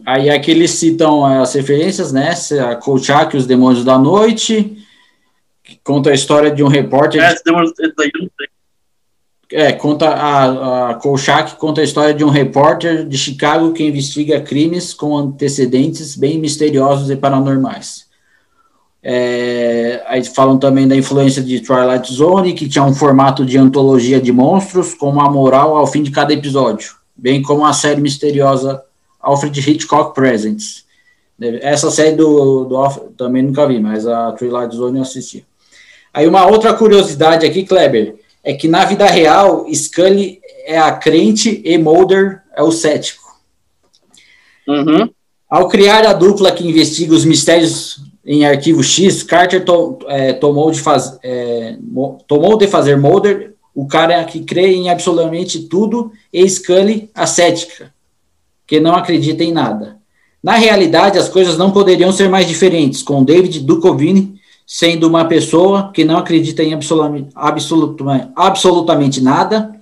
[0.05, 2.35] aí aqui eles citam as referências, né?
[2.69, 4.85] A Kolchak, Os Demônios da Noite,
[5.63, 7.23] que conta a história de um repórter.
[9.53, 13.87] É, é conta a, a Kolchak conta a história de um repórter de Chicago que
[13.87, 18.08] investiga crimes com antecedentes bem misteriosos e paranormais.
[19.03, 24.21] É, aí falam também da influência de Twilight Zone, que tinha um formato de antologia
[24.21, 28.83] de monstros, com uma moral ao fim de cada episódio, bem como a série misteriosa
[29.21, 30.85] Alfred Hitchcock Presents.
[31.61, 35.47] Essa série do, do também nunca vi, mas a Twilight Zone eu assisti.
[36.13, 41.63] Aí uma outra curiosidade aqui, Kleber, é que na vida real, Scully é a crente
[41.65, 43.23] e Mulder é o cético.
[44.67, 45.09] Uhum.
[45.49, 50.71] Ao criar a dupla que investiga os mistérios em arquivo X, Carter to, é, tomou,
[50.71, 51.79] de faz, é,
[52.27, 57.91] tomou de fazer Mulder o cara que crê em absolutamente tudo, e Scully, a cética,
[58.67, 59.97] que não acredita em nada.
[60.43, 64.35] Na realidade, as coisas não poderiam ser mais diferentes, com David Duchovny
[64.67, 69.75] sendo uma pessoa que não acredita em absolutamente, absolutamente, absolutamente nada,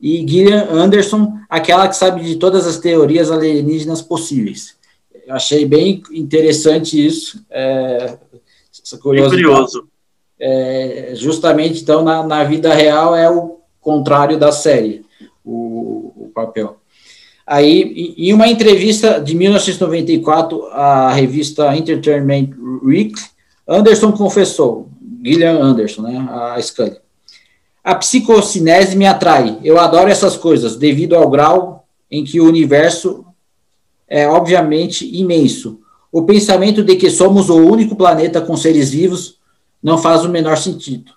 [0.00, 4.78] e Gillian Anderson, aquela que sabe de todas as teorias alienígenas possíveis.
[5.30, 8.18] Eu achei bem interessante isso, é,
[8.84, 9.44] essa curiosidade.
[9.44, 9.88] curioso.
[10.40, 15.04] É, justamente, então, na, na, vida real é o contrário da série,
[15.44, 16.78] o, o papel.
[17.46, 22.48] Aí, em uma entrevista de 1994 à revista Entertainment
[22.82, 23.22] Weekly,
[23.68, 24.88] Anderson confessou,
[25.24, 26.96] Gillian Anderson, né, a Scully,
[27.84, 33.24] a psicocinese me atrai, eu adoro essas coisas, devido ao grau em que o universo
[34.10, 35.78] é obviamente imenso.
[36.10, 39.38] O pensamento de que somos o único planeta com seres vivos
[39.80, 41.12] não faz o menor sentido.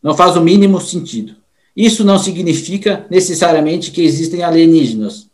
[0.00, 1.34] Não faz o mínimo sentido.
[1.76, 5.26] Isso não significa necessariamente que existem alienígenas.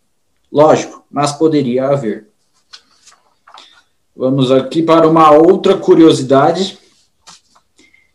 [0.50, 2.28] Lógico, mas poderia haver.
[4.16, 6.78] Vamos aqui para uma outra curiosidade.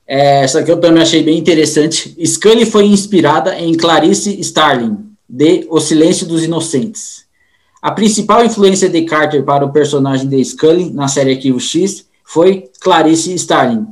[0.05, 2.15] É, essa aqui eu também achei bem interessante.
[2.25, 4.97] Scully foi inspirada em Clarice Starling,
[5.29, 7.26] de O Silêncio dos Inocentes.
[7.81, 12.69] A principal influência de Carter para o personagem de Scully na série Arquivo X foi
[12.79, 13.85] Clarice Starling,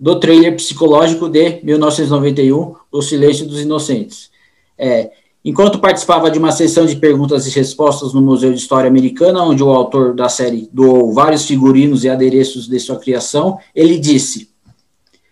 [0.00, 4.30] do trailer psicológico de 1991, O Silêncio dos Inocentes.
[4.78, 5.10] É,
[5.44, 9.62] enquanto participava de uma sessão de perguntas e respostas no Museu de História Americana, onde
[9.62, 14.48] o autor da série doou vários figurinos e adereços de sua criação, ele disse: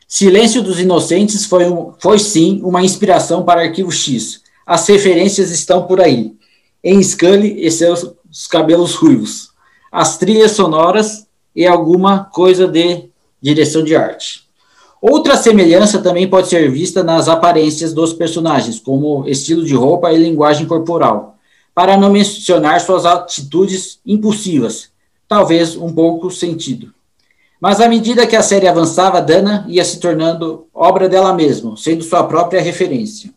[0.07, 4.43] Silêncio dos Inocentes foi, um, foi sim uma inspiração para Arquivo X.
[4.67, 6.37] As referências estão por aí
[6.89, 8.15] em Scully e seus
[8.49, 9.51] cabelos ruivos,
[9.91, 13.09] as trilhas sonoras e alguma coisa de
[13.43, 14.47] direção de arte.
[15.03, 20.17] Outra semelhança também pode ser vista nas aparências dos personagens, como estilo de roupa e
[20.17, 21.37] linguagem corporal,
[21.75, 24.91] para não mencionar suas atitudes impulsivas,
[25.27, 26.95] talvez um pouco sentido.
[27.61, 32.05] Mas à medida que a série avançava, Dana ia se tornando obra dela mesma, sendo
[32.05, 33.35] sua própria referência.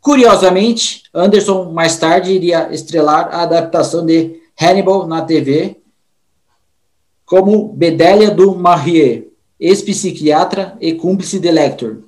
[0.00, 5.80] Curiosamente, Anderson mais tarde iria estrelar a adaptação de Hannibal na TV
[7.24, 9.30] como Bedelia do Marie,
[9.60, 11.98] ex-psiquiatra e cúmplice de Lecter.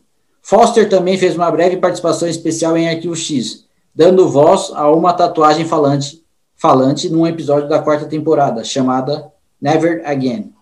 [0.40, 5.66] Foster também fez uma breve participação especial em Arquivo X, dando voz a uma tatuagem
[5.66, 6.24] falante,
[6.56, 10.54] falante num episódio da quarta temporada, chamada Never Again.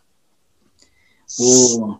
[1.38, 1.96] O,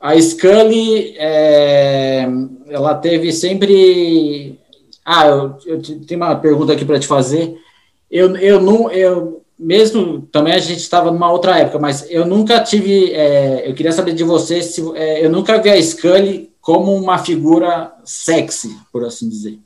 [0.00, 2.26] a Scully, é,
[2.68, 4.58] ela teve sempre.
[5.04, 7.56] Ah, eu, eu tenho uma pergunta aqui para te fazer.
[8.10, 12.60] Eu, eu não, eu mesmo também a gente estava numa outra época, mas eu nunca
[12.62, 13.12] tive.
[13.12, 17.18] É, eu queria saber de você se é, eu nunca vi a Scully como uma
[17.18, 19.58] figura sexy, por assim dizer.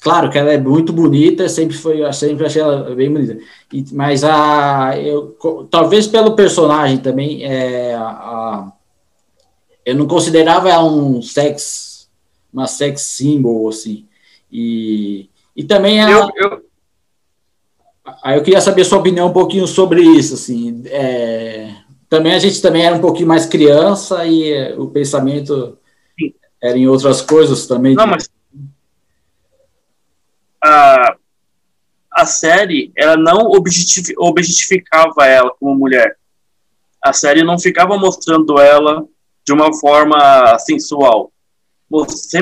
[0.00, 3.38] Claro que ela é muito bonita, sempre foi, sempre achei ela bem bonita.
[3.72, 5.36] E, mas a, eu,
[5.70, 8.70] talvez pelo personagem também, é, a,
[9.84, 11.93] eu não considerava ela um sex,
[12.54, 14.06] uma sex symbol, assim.
[14.50, 16.30] E, e também ela...
[16.36, 16.64] Eu, eu...
[18.22, 20.82] Aí eu queria saber sua opinião um pouquinho sobre isso, assim.
[20.86, 21.74] É,
[22.08, 25.76] também a gente também era um pouquinho mais criança e é, o pensamento
[26.18, 26.34] Sim.
[26.62, 27.94] era em outras coisas também.
[27.94, 28.28] Não, mas
[30.62, 31.16] a,
[32.12, 33.50] a série ela não
[34.18, 36.16] objetificava ela como mulher.
[37.02, 39.04] A série não ficava mostrando ela
[39.44, 41.32] de uma forma sensual.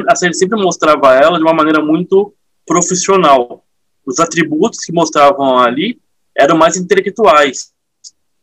[0.08, 2.34] A série sempre mostrava ela de uma maneira muito
[2.66, 3.64] profissional.
[4.04, 6.00] Os atributos que mostravam ali
[6.36, 7.72] eram mais intelectuais.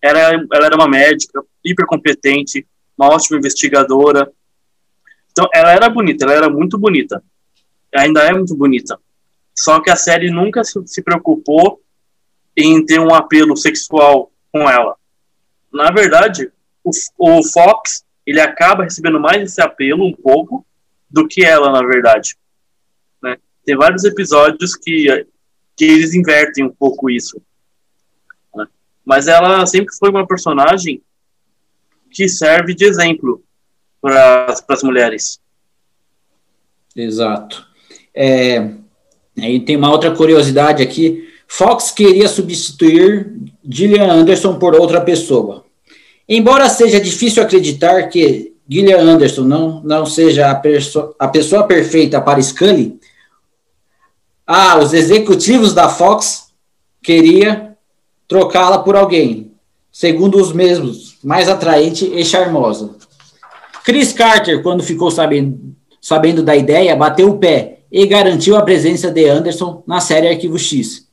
[0.02, 2.66] Era, ela era uma médica, hiper competente,
[2.98, 4.32] uma ótima investigadora.
[5.32, 7.24] Então, ela era bonita, ela era muito bonita.
[7.96, 9.00] Ainda é muito bonita.
[9.56, 11.82] Só que a série nunca se preocupou
[12.56, 14.96] em ter um apelo sexual com ela.
[15.72, 16.52] Na verdade,
[16.84, 20.66] o, o Fox ele acaba recebendo mais esse apelo um pouco
[21.10, 22.36] do que ela, na verdade.
[23.22, 23.38] Né?
[23.66, 25.26] Tem vários episódios que,
[25.76, 27.42] que eles invertem um pouco isso.
[28.56, 28.68] Né?
[29.06, 31.02] Mas ela sempre foi uma personagem
[32.12, 33.44] que serve de exemplo
[34.02, 35.40] para as mulheres.
[36.96, 37.68] Exato.
[38.14, 38.80] É,
[39.42, 41.28] Aí tem uma outra curiosidade aqui.
[41.48, 43.34] Fox queria substituir
[43.68, 45.66] Gillian Anderson por outra pessoa.
[46.28, 50.62] Embora seja difícil acreditar que Gillian Anderson não, não seja a,
[51.20, 53.00] a pessoa perfeita para Scully,
[54.46, 56.50] ah, os executivos da Fox
[57.02, 57.76] queria
[58.28, 59.54] trocá-la por alguém,
[59.92, 62.96] segundo os mesmos, mais atraente e charmosa.
[63.84, 69.12] Chris Carter, quando ficou sabendo sabendo da ideia, bateu o pé e garantiu a presença
[69.12, 71.08] de Anderson na série Arquivo X.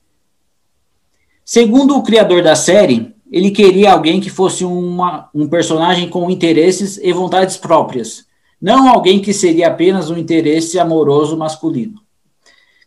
[1.44, 6.98] Segundo o criador da série, ele queria alguém que fosse uma, um personagem com interesses
[7.02, 8.24] e vontades próprias,
[8.60, 12.00] não alguém que seria apenas um interesse amoroso masculino.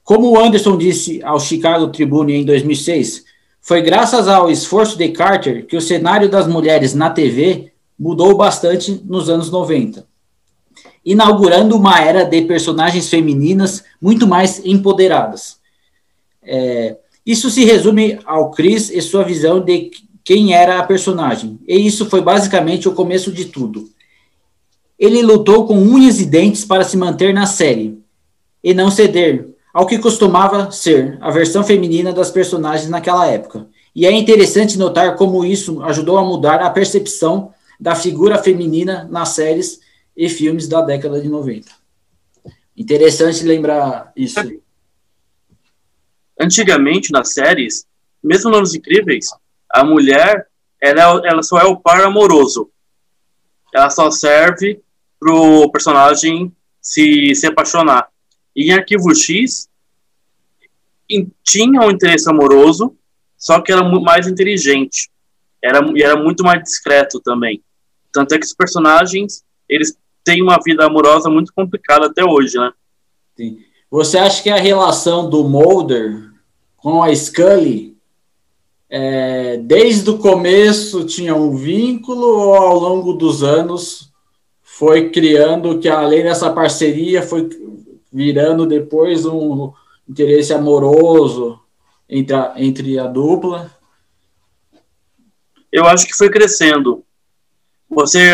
[0.03, 3.25] Como Anderson disse ao Chicago Tribune em 2006,
[3.61, 8.99] foi graças ao esforço de Carter que o cenário das mulheres na TV mudou bastante
[9.05, 10.07] nos anos 90,
[11.05, 15.59] inaugurando uma era de personagens femininas muito mais empoderadas.
[16.41, 19.91] É, isso se resume ao Chris e sua visão de
[20.30, 23.89] quem era a personagem, e isso foi basicamente o começo de tudo.
[24.99, 27.99] Ele lutou com unhas e dentes para se manter na série
[28.63, 33.67] e não ceder ao que costumava ser a versão feminina das personagens naquela época.
[33.95, 39.30] E é interessante notar como isso ajudou a mudar a percepção da figura feminina nas
[39.30, 39.80] séries
[40.15, 41.71] e filmes da década de 90.
[42.77, 44.39] Interessante lembrar isso.
[46.39, 47.84] Antigamente, nas séries,
[48.23, 49.25] mesmo nos Incríveis,
[49.72, 50.47] a mulher
[50.82, 52.70] ela, ela só é o par amoroso.
[53.74, 54.82] Ela só serve
[55.20, 56.51] pro personagem
[56.82, 58.07] se, se apaixonar.
[58.55, 59.67] E em Arquivo X,
[61.43, 62.95] tinha um interesse amoroso,
[63.38, 65.09] só que era mais inteligente.
[65.61, 67.61] Era, e era muito mais discreto também.
[68.11, 72.72] Tanto é que os personagens, eles têm uma vida amorosa muito complicada até hoje, né?
[73.36, 73.59] Sim.
[73.91, 76.32] Você acha que a relação do Mulder
[76.78, 77.97] com a Scully,
[78.89, 84.11] é, desde o começo tinha um vínculo ou ao longo dos anos
[84.61, 87.49] foi criando que além dessa parceria foi
[88.11, 89.71] virando depois um
[90.07, 91.59] interesse amoroso
[92.09, 93.71] entre a, entre a dupla?
[95.71, 97.03] Eu acho que foi crescendo.
[97.87, 98.33] Você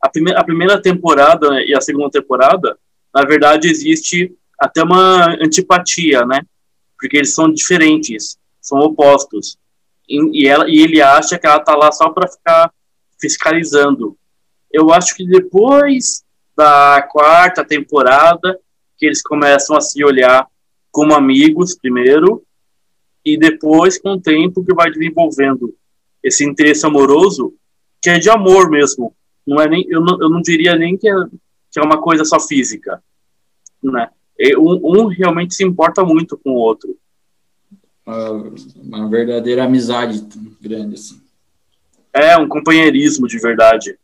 [0.00, 2.78] a primeira, a primeira temporada e a segunda temporada,
[3.12, 6.42] na verdade, existe até uma antipatia, né?
[6.98, 9.58] Porque eles são diferentes, são opostos.
[10.08, 12.72] E, ela, e ele acha que ela tá lá só para ficar
[13.20, 14.16] fiscalizando.
[14.72, 16.24] Eu acho que depois
[16.56, 18.58] da quarta temporada,
[18.96, 20.46] que eles começam a se olhar
[20.90, 22.42] como amigos primeiro,
[23.24, 25.74] e depois, com o tempo, que vai desenvolvendo
[26.22, 27.52] esse interesse amoroso,
[28.00, 29.14] que é de amor mesmo.
[29.44, 31.14] Não é nem, eu, não, eu não diria nem que é,
[31.70, 33.02] que é uma coisa só física.
[33.82, 34.08] Né?
[34.58, 36.96] Um, um realmente se importa muito com o outro.
[38.06, 40.24] Uma, uma verdadeira amizade
[40.60, 41.20] grande, assim.
[42.12, 43.98] É, um companheirismo de verdade.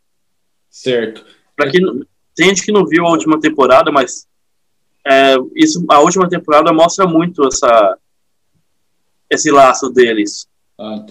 [0.69, 1.25] Certo.
[1.57, 1.81] Pra quem,
[2.35, 4.27] tem gente que não viu a última temporada, mas
[5.07, 7.99] é, isso, a última temporada mostra muito essa,
[9.31, 10.47] esse laço deles.
[10.79, 11.05] Ah,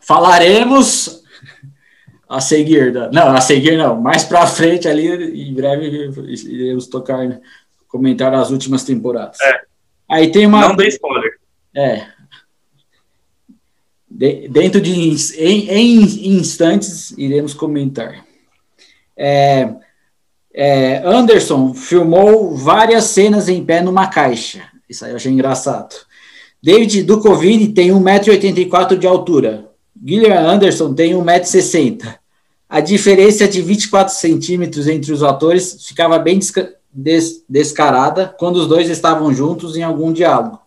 [0.00, 1.22] Falaremos
[2.28, 5.06] a seguir, não, a seguir não, mais para frente ali,
[5.48, 6.10] em breve
[6.46, 7.40] iremos tocar,
[7.86, 9.40] comentar as últimas temporadas.
[9.40, 9.62] É.
[10.08, 10.68] Aí tem uma.
[10.68, 11.35] Não dê spoiler.
[11.76, 12.06] É.
[14.10, 14.92] De, dentro de
[15.38, 18.24] em, em, instantes iremos comentar.
[19.14, 19.74] É,
[20.54, 24.62] é, Anderson filmou várias cenas em pé numa caixa.
[24.88, 25.94] Isso aí eu achei engraçado.
[26.62, 29.68] David Duchovny tem 1,84m de altura.
[30.02, 32.16] Gillian Anderson tem 1,60m.
[32.68, 36.40] A diferença de 24 centímetros entre os atores ficava bem
[36.90, 40.65] des descarada quando os dois estavam juntos em algum diálogo.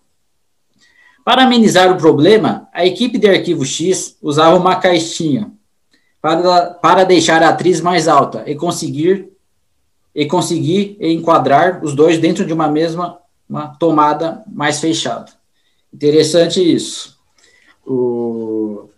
[1.29, 5.51] Para amenizar o problema, a equipe de Arquivo X usava uma caixinha
[6.19, 9.31] para, para deixar a atriz mais alta e conseguir
[10.15, 15.31] e conseguir enquadrar os dois dentro de uma mesma uma tomada mais fechada.
[15.93, 17.15] Interessante isso.
[17.85, 18.89] O,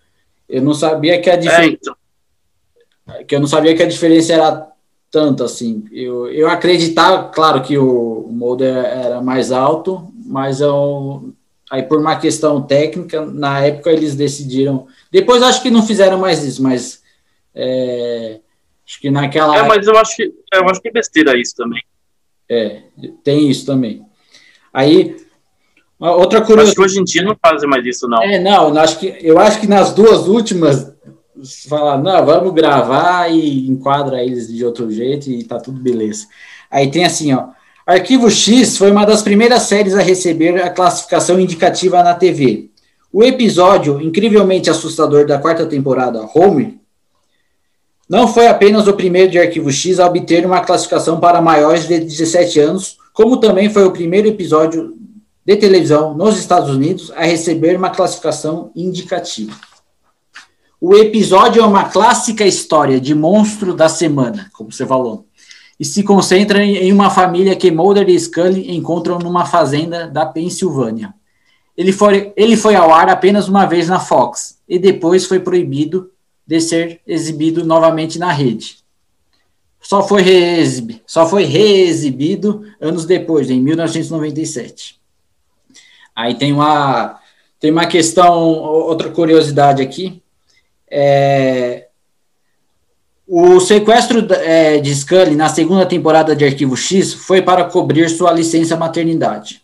[0.47, 3.25] eu não sabia que a diferença é, então.
[3.27, 4.71] que eu não sabia que a diferença era
[5.11, 5.83] tanto assim.
[5.91, 11.33] Eu, eu acreditava, claro, que o, o Mulder era mais alto, mas eu,
[11.71, 14.85] aí por uma questão técnica, na época eles decidiram.
[15.09, 17.01] Depois acho que não fizeram mais isso, mas
[17.55, 18.39] é,
[18.91, 19.57] Acho que naquela.
[19.57, 21.81] É, mas eu acho que, eu acho que é besteira isso também.
[22.49, 22.81] É,
[23.23, 24.05] tem isso também.
[24.73, 25.15] Aí,
[25.97, 26.71] outra curiosidade.
[26.71, 28.21] Acho que hoje em dia não fazem mais isso, não.
[28.21, 30.93] É, não, acho que, eu acho que nas duas últimas,
[31.69, 36.27] falar, não, vamos gravar e enquadra eles de outro jeito e tá tudo beleza.
[36.69, 37.47] Aí tem assim, ó.
[37.91, 42.69] Arquivo X foi uma das primeiras séries a receber a classificação indicativa na TV.
[43.11, 46.79] O episódio incrivelmente assustador da quarta temporada, Home,
[48.09, 51.99] não foi apenas o primeiro de Arquivo X a obter uma classificação para maiores de
[51.99, 54.95] 17 anos, como também foi o primeiro episódio
[55.45, 59.51] de televisão nos Estados Unidos a receber uma classificação indicativa.
[60.79, 65.25] O episódio é uma clássica história de monstro da semana, como você falou,
[65.81, 71.11] e se concentra em uma família que Mulder e Scully encontram numa fazenda da Pensilvânia.
[71.75, 76.11] Ele foi, ele foi ao ar apenas uma vez na Fox e depois foi proibido
[76.45, 78.77] de ser exibido novamente na rede.
[79.81, 80.23] Só foi,
[81.07, 85.01] só foi reexibido anos depois, em 1997.
[86.15, 87.19] Aí tem uma,
[87.59, 90.21] tem uma questão, outra curiosidade aqui.
[90.87, 91.87] É,
[93.33, 98.29] o sequestro é, de Scully na segunda temporada de Arquivo X foi para cobrir sua
[98.29, 99.61] licença maternidade.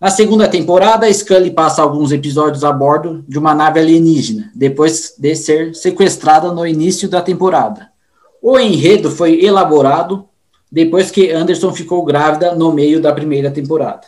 [0.00, 5.34] Na segunda temporada, Scully passa alguns episódios a bordo de uma nave alienígena, depois de
[5.34, 7.88] ser sequestrada no início da temporada.
[8.40, 10.24] O enredo foi elaborado
[10.70, 14.06] depois que Anderson ficou grávida no meio da primeira temporada.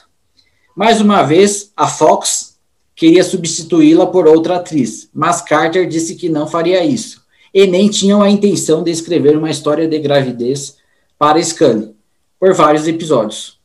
[0.76, 2.54] Mais uma vez, a Fox
[2.94, 7.19] queria substituí-la por outra atriz, mas Carter disse que não faria isso,
[7.52, 10.76] e nem tinham a intenção de escrever uma história de gravidez
[11.18, 11.94] para Scully,
[12.38, 13.58] por vários episódios.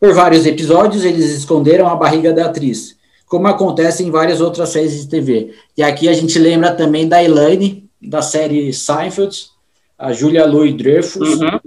[0.00, 5.00] Por vários episódios, eles esconderam a barriga da atriz, como acontece em várias outras séries
[5.00, 5.54] de TV.
[5.76, 9.48] E aqui a gente lembra também da Elaine, da série Seinfeld,
[9.98, 11.60] a Julia Louis-Dreyfus, uhum.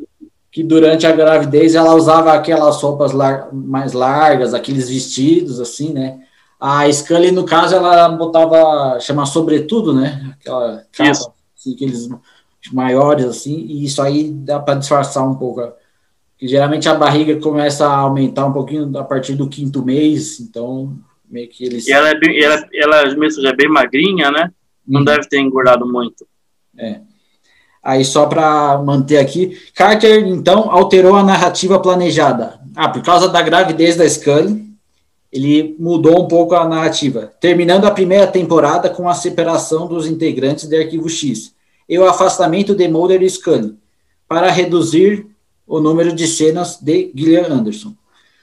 [0.52, 6.20] que durante a gravidez ela usava aquelas roupas lar mais largas, aqueles vestidos, assim, né?
[6.60, 10.34] A Scully, no caso, ela botava, chama sobretudo, né?
[10.40, 11.33] Aquela capa,
[11.72, 12.10] aqueles
[12.72, 15.62] maiores, assim, e isso aí dá para disfarçar um pouco
[16.38, 20.98] que geralmente a barriga começa a aumentar um pouquinho a partir do quinto mês, então
[21.30, 21.88] meio que eles...
[21.88, 24.52] E ela, é bem, ela, ela mesmo já é bem magrinha, né?
[24.88, 25.06] Não hum.
[25.06, 26.28] deve ter engordado muito.
[26.78, 27.00] É.
[27.82, 32.60] Aí só para manter aqui, Carter então alterou a narrativa planejada.
[32.76, 34.73] Ah, por causa da gravidez da Scully,
[35.34, 40.68] ele mudou um pouco a narrativa, terminando a primeira temporada com a separação dos integrantes
[40.68, 41.56] do Arquivo X
[41.90, 43.76] e o afastamento de Mulder e Scully,
[44.28, 45.26] para reduzir
[45.66, 47.96] o número de cenas de Gillian Anderson.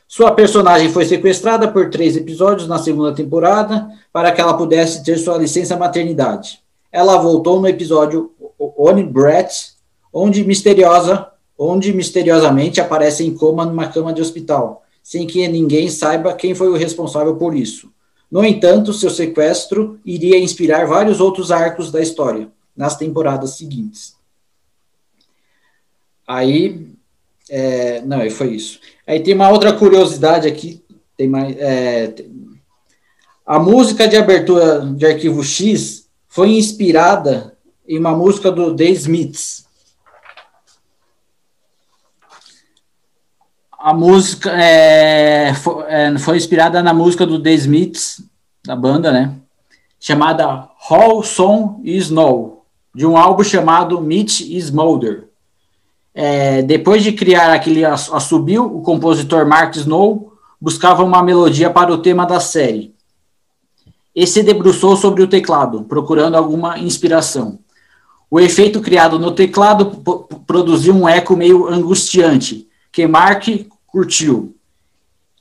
[0.09, 5.17] Sua personagem foi sequestrada por três episódios na segunda temporada para que ela pudesse ter
[5.17, 6.59] sua licença maternidade.
[6.91, 9.75] Ela voltou no episódio Oni Brett,
[10.13, 16.35] onde misteriosa, onde misteriosamente aparece em coma numa cama de hospital, sem que ninguém saiba
[16.35, 17.91] quem foi o responsável por isso.
[18.31, 24.15] No entanto, seu sequestro iria inspirar vários outros arcos da história nas temporadas seguintes.
[26.27, 26.87] Aí
[27.51, 28.79] é, não, foi isso.
[29.05, 30.81] Aí tem uma outra curiosidade aqui.
[31.17, 31.57] Tem mais.
[31.59, 32.15] É,
[33.45, 39.65] a música de abertura de Arquivo X foi inspirada em uma música do The Smiths.
[43.83, 48.23] A música é, foi, é, foi, inspirada na música do The Smiths,
[48.63, 49.35] da banda, né?
[49.99, 55.29] Chamada How Song Is Snow, de um álbum chamado Mitch Smolder.
[56.15, 62.03] É, depois de criar aquele assobio, o compositor Mark Snow buscava uma melodia para o
[62.03, 62.95] tema da série.
[64.15, 67.59] E se debruçou sobre o teclado, procurando alguma inspiração.
[68.31, 70.03] O efeito criado no teclado
[70.47, 73.45] produziu um eco meio angustiante, que Mark
[73.87, 74.57] curtiu.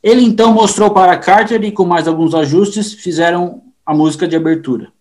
[0.02, 4.92] Ele então mostrou para Carter e, com mais alguns ajustes, fizeram a música de abertura.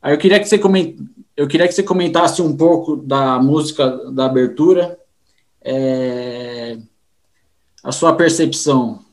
[0.00, 0.96] Aí eu queria que você, coment...
[1.36, 4.98] eu queria que você comentasse um pouco da música da abertura
[5.62, 6.78] é,
[7.82, 9.04] a sua percepção?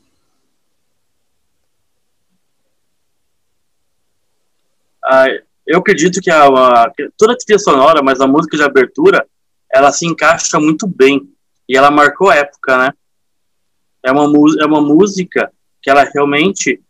[5.04, 5.26] Ah,
[5.66, 9.26] eu acredito que a, a, toda a trilha sonora, mas a música de abertura,
[9.70, 11.33] ela se encaixa muito bem
[11.68, 12.92] e ela marcou época, né?
[14.02, 14.24] É uma,
[14.60, 15.50] é uma música
[15.82, 16.82] que ela realmente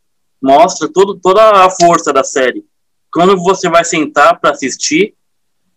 [0.43, 2.65] mostra todo, toda a força da série.
[3.13, 5.15] Quando você vai sentar para assistir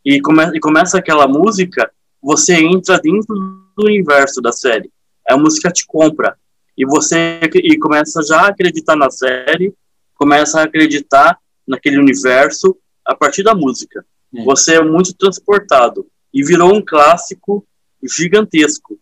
[0.04, 1.92] e, come, e começa aquela música,
[2.22, 4.92] você entra dentro do universo da série.
[5.30, 6.38] A música te compra.
[6.76, 9.74] E você e começa já a acreditar na série,
[10.16, 11.38] começa a acreditar
[11.68, 12.76] naquele universo
[13.06, 14.06] a partir da música.
[14.36, 14.44] É.
[14.44, 16.08] Você é muito transportado.
[16.34, 17.66] E virou um clássico
[18.04, 19.00] gigantesco.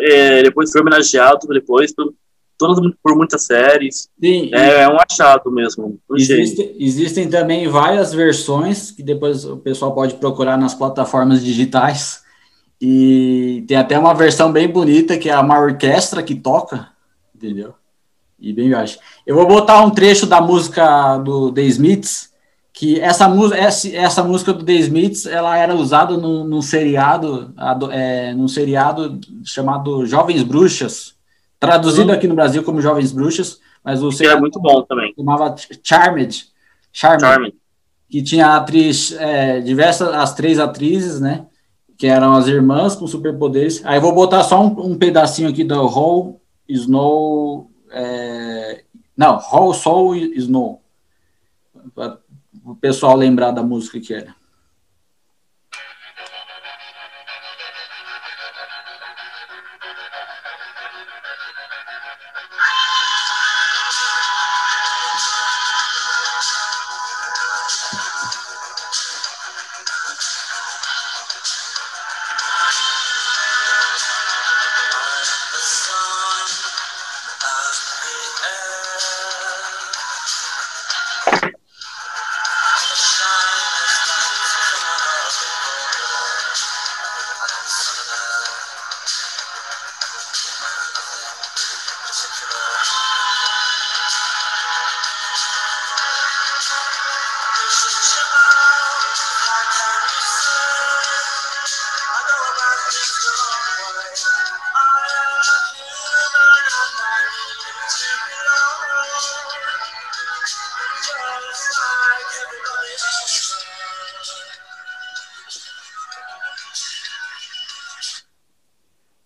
[0.00, 2.14] É, depois foi homenageado depois por,
[2.58, 4.08] todas, por muitas séries.
[4.20, 5.98] Sim, é, é, um achado mesmo.
[6.16, 12.22] Existe, existem também várias versões que depois o pessoal pode procurar nas plataformas digitais
[12.80, 16.88] e tem até uma versão bem bonita que é uma orquestra que toca,
[17.34, 17.74] entendeu?
[18.38, 18.98] E bem acho.
[19.26, 22.33] Eu vou botar um trecho da música do The Smiths,
[22.74, 27.54] que essa, essa, essa música do The Smiths, ela era usada num, num seriado,
[27.92, 31.14] é, num seriado chamado Jovens Bruxas,
[31.60, 32.16] traduzido uhum.
[32.16, 35.14] aqui no Brasil como Jovens Bruxas, mas o seriado é muito bom também.
[35.16, 35.54] Chamava
[35.84, 36.46] Charmed,
[36.92, 37.54] Charmed, Charmed.
[38.10, 41.46] que tinha atriz, é, diversas, as três atrizes, né?
[41.96, 43.84] que eram as irmãs com superpoderes.
[43.84, 47.70] Aí eu vou botar só um, um pedacinho aqui do Hall Snow.
[47.92, 48.82] É,
[49.16, 50.82] não, Hall Soul Snow.
[52.64, 54.34] O pessoal lembrar da música que era.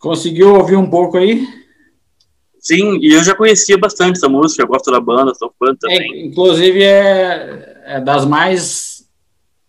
[0.08, 1.46] Conseguiu ouvir um pouco aí?
[2.58, 6.00] Sim, e eu já conhecia bastante essa música, eu gosto da banda, sou fã também.
[6.00, 9.06] É, inclusive é, é, das mais.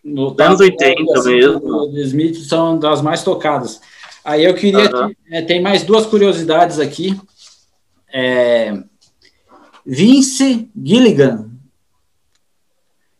[0.02, 1.60] No anos 80 assim, mesmo.
[1.60, 3.82] Do Smith são das mais tocadas.
[4.24, 4.90] Aí eu queria.
[4.90, 5.14] Uhum.
[5.30, 7.14] É, tem mais duas curiosidades aqui.
[8.10, 8.82] É,
[9.84, 11.50] Vince Gilligan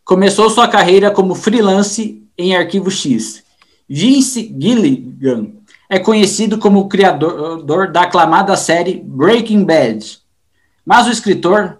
[0.03, 3.43] começou sua carreira como freelance em Arquivo X.
[3.87, 5.60] Vince Gilligan
[5.91, 10.19] é conhecido como criador da aclamada série Breaking Bad.
[10.85, 11.79] Mas o escritor,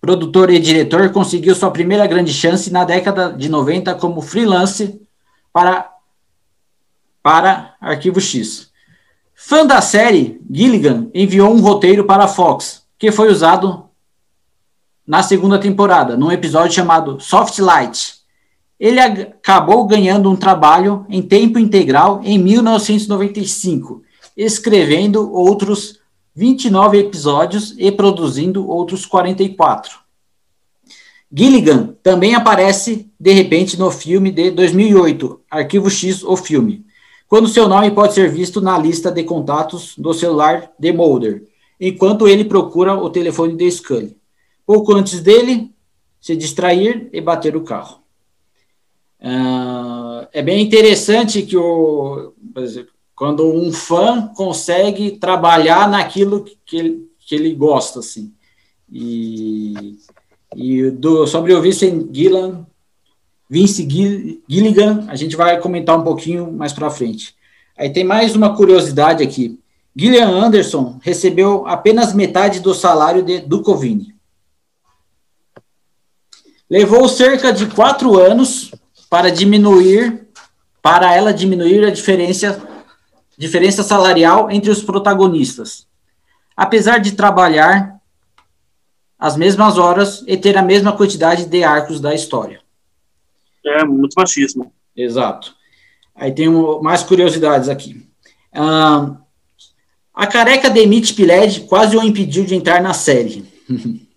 [0.00, 5.00] produtor e diretor conseguiu sua primeira grande chance na década de 90 como freelance
[5.52, 5.88] para,
[7.22, 8.72] para Arquivo X.
[9.32, 13.88] Fã da série, Gilligan enviou um roteiro para a Fox, que foi usado
[15.06, 18.19] na segunda temporada, num episódio chamado Soft Light
[18.80, 24.02] ele acabou ganhando um trabalho em tempo integral em 1995,
[24.34, 26.00] escrevendo outros
[26.34, 29.98] 29 episódios e produzindo outros 44.
[31.30, 36.86] Gilligan também aparece de repente no filme de 2008, Arquivo X, o filme,
[37.28, 41.44] quando seu nome pode ser visto na lista de contatos do celular de Mulder,
[41.78, 44.16] enquanto ele procura o telefone de Scully.
[44.66, 45.70] Pouco antes dele
[46.20, 47.99] se distrair e bater o carro.
[49.20, 57.10] Uh, é bem interessante que o, exemplo, quando um fã consegue trabalhar naquilo que ele,
[57.18, 58.32] que ele gosta, assim.
[58.90, 59.98] E,
[60.56, 62.66] e do, sobre o Vincent Gillan,
[63.48, 63.86] Vince
[64.48, 67.34] Gilligan, a gente vai comentar um pouquinho mais para frente.
[67.76, 69.58] Aí tem mais uma curiosidade aqui.
[69.94, 74.14] Gillian Anderson recebeu apenas metade do salário de Duchovny.
[76.70, 78.70] Levou cerca de quatro anos
[79.10, 80.28] para diminuir,
[80.80, 82.62] para ela diminuir a diferença,
[83.36, 85.86] diferença salarial entre os protagonistas.
[86.56, 88.00] Apesar de trabalhar
[89.18, 92.60] as mesmas horas e ter a mesma quantidade de arcos da história.
[93.66, 94.72] É muito machismo.
[94.96, 95.54] Exato.
[96.14, 96.48] Aí tem
[96.80, 98.08] mais curiosidades aqui.
[98.52, 99.16] Ah,
[100.14, 103.44] a careca de Mitch Pileggi quase o impediu de entrar na série.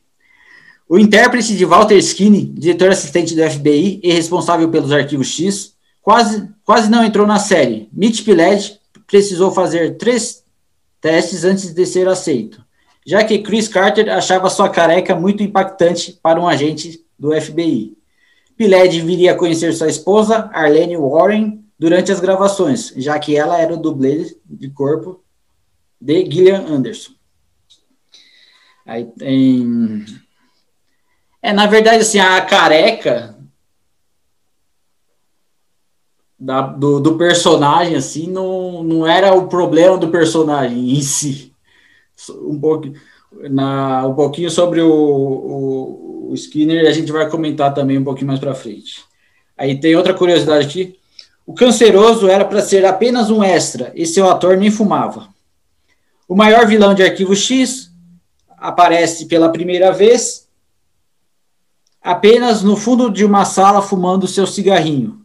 [0.88, 6.50] O intérprete de Walter Skinny, diretor assistente do FBI e responsável pelos arquivos X, quase,
[6.64, 7.90] quase não entrou na série.
[7.92, 10.44] Mitch Pileggi precisou fazer três
[11.00, 12.64] testes antes de ser aceito,
[13.06, 17.98] já que Chris Carter achava sua careca muito impactante para um agente do FBI.
[18.56, 23.74] Pileggi viria a conhecer sua esposa, Arlene Warren, durante as gravações, já que ela era
[23.74, 25.24] o dublê de corpo
[26.00, 27.14] de Gillian Anderson.
[28.86, 30.06] Aí tem
[31.44, 33.36] é, na verdade, assim, a careca
[36.40, 41.54] da, do, do, personagem, assim, não, não era o problema do personagem em si.
[42.30, 42.94] Um, pouco,
[43.50, 48.28] na, um pouquinho sobre o, o, o Skinner, a gente vai comentar também um pouquinho
[48.28, 49.04] mais para frente.
[49.58, 50.98] Aí tem outra curiosidade aqui.
[51.46, 55.28] O canceroso era para ser apenas um extra, e seu ator nem fumava.
[56.26, 57.92] O maior vilão de Arquivo X
[58.58, 60.44] aparece pela primeira vez
[62.04, 65.22] apenas no fundo de uma sala fumando seu cigarrinho.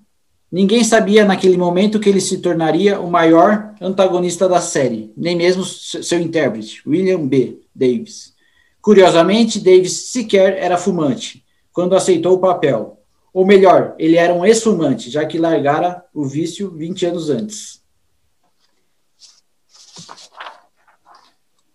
[0.50, 5.64] Ninguém sabia naquele momento que ele se tornaria o maior antagonista da série, nem mesmo
[5.64, 7.60] seu intérprete, William B.
[7.74, 8.32] Davis.
[8.80, 13.02] Curiosamente, Davis sequer era fumante quando aceitou o papel.
[13.34, 17.82] Ou melhor, ele era um ex-fumante, já que largara o vício 20 anos antes.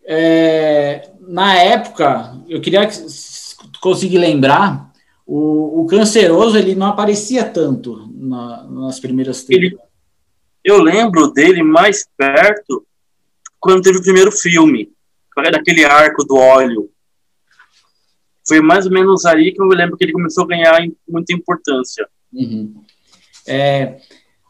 [0.06, 2.89] É, na época, eu queria
[3.80, 4.93] conseguir lembrar
[5.26, 9.88] o, o canceroso ele não aparecia tanto na, nas primeiras temporadas.
[10.64, 12.86] Eu lembro dele mais perto
[13.60, 14.92] quando teve o primeiro filme,
[15.36, 16.90] daquele arco do óleo.
[18.48, 21.34] Foi mais ou menos aí que eu me lembro que ele começou a ganhar muita
[21.34, 22.08] importância.
[22.32, 22.84] Uhum.
[23.48, 23.98] É,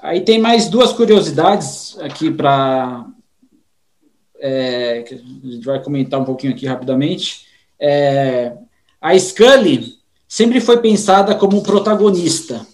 [0.02, 3.06] aí tem mais duas curiosidades aqui para
[4.40, 7.48] é, que a gente vai comentar um pouquinho aqui rapidamente.
[7.80, 8.58] É,
[9.00, 10.03] a Scully
[10.34, 12.66] sempre foi pensada como protagonista.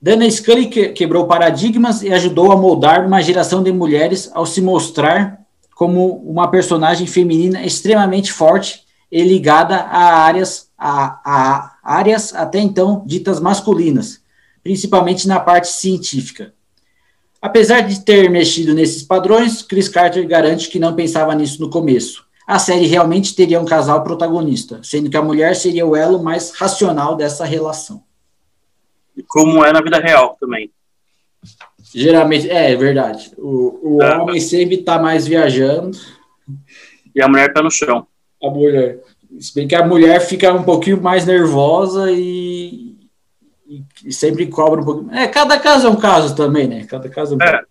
[0.00, 4.60] Dana Scully que, quebrou paradigmas e ajudou a moldar uma geração de mulheres ao se
[4.60, 5.40] mostrar
[5.74, 13.02] como uma personagem feminina extremamente forte e ligada a áreas, a, a áreas até então
[13.04, 14.20] ditas masculinas,
[14.62, 16.54] principalmente na parte científica.
[17.42, 22.24] Apesar de ter mexido nesses padrões, Chris Carter garante que não pensava nisso no começo.
[22.46, 26.50] A série realmente teria um casal protagonista, sendo que a mulher seria o elo mais
[26.50, 28.02] racional dessa relação.
[29.28, 30.70] Como é na vida real também.
[31.94, 33.32] Geralmente, é, é verdade.
[33.38, 34.18] O, o é.
[34.18, 35.96] homem sempre está mais viajando.
[37.14, 38.06] E a mulher está no chão.
[38.42, 39.00] A mulher.
[39.38, 42.96] Se bem que a mulher fica um pouquinho mais nervosa e,
[44.04, 45.10] e, sempre cobra um pouco.
[45.14, 46.84] É, cada caso é um caso também, né?
[46.84, 47.62] Cada caso é um é.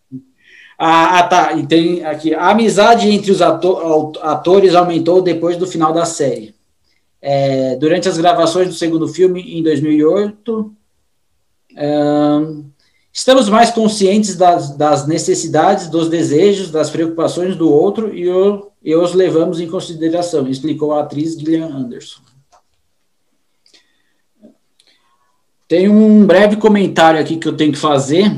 [0.78, 1.54] Ah, ah, tá.
[1.54, 2.34] E tem aqui.
[2.34, 6.56] A amizade entre os ator, atores aumentou depois do final da série.
[7.22, 10.76] É, durante as gravações do segundo filme, em 2008,
[13.14, 18.94] estamos mais conscientes das, das, necessidades, dos desejos, das preocupações do outro e, o, e
[18.94, 22.20] os levamos em consideração, explicou a atriz Gillian Anderson.
[25.68, 28.30] Tem um breve comentário aqui que eu tenho que fazer.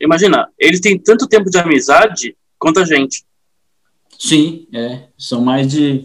[0.00, 3.24] Imagina, eles têm tanto tempo de amizade quanto a gente.
[4.18, 5.04] Sim, é.
[5.16, 6.04] São mais de.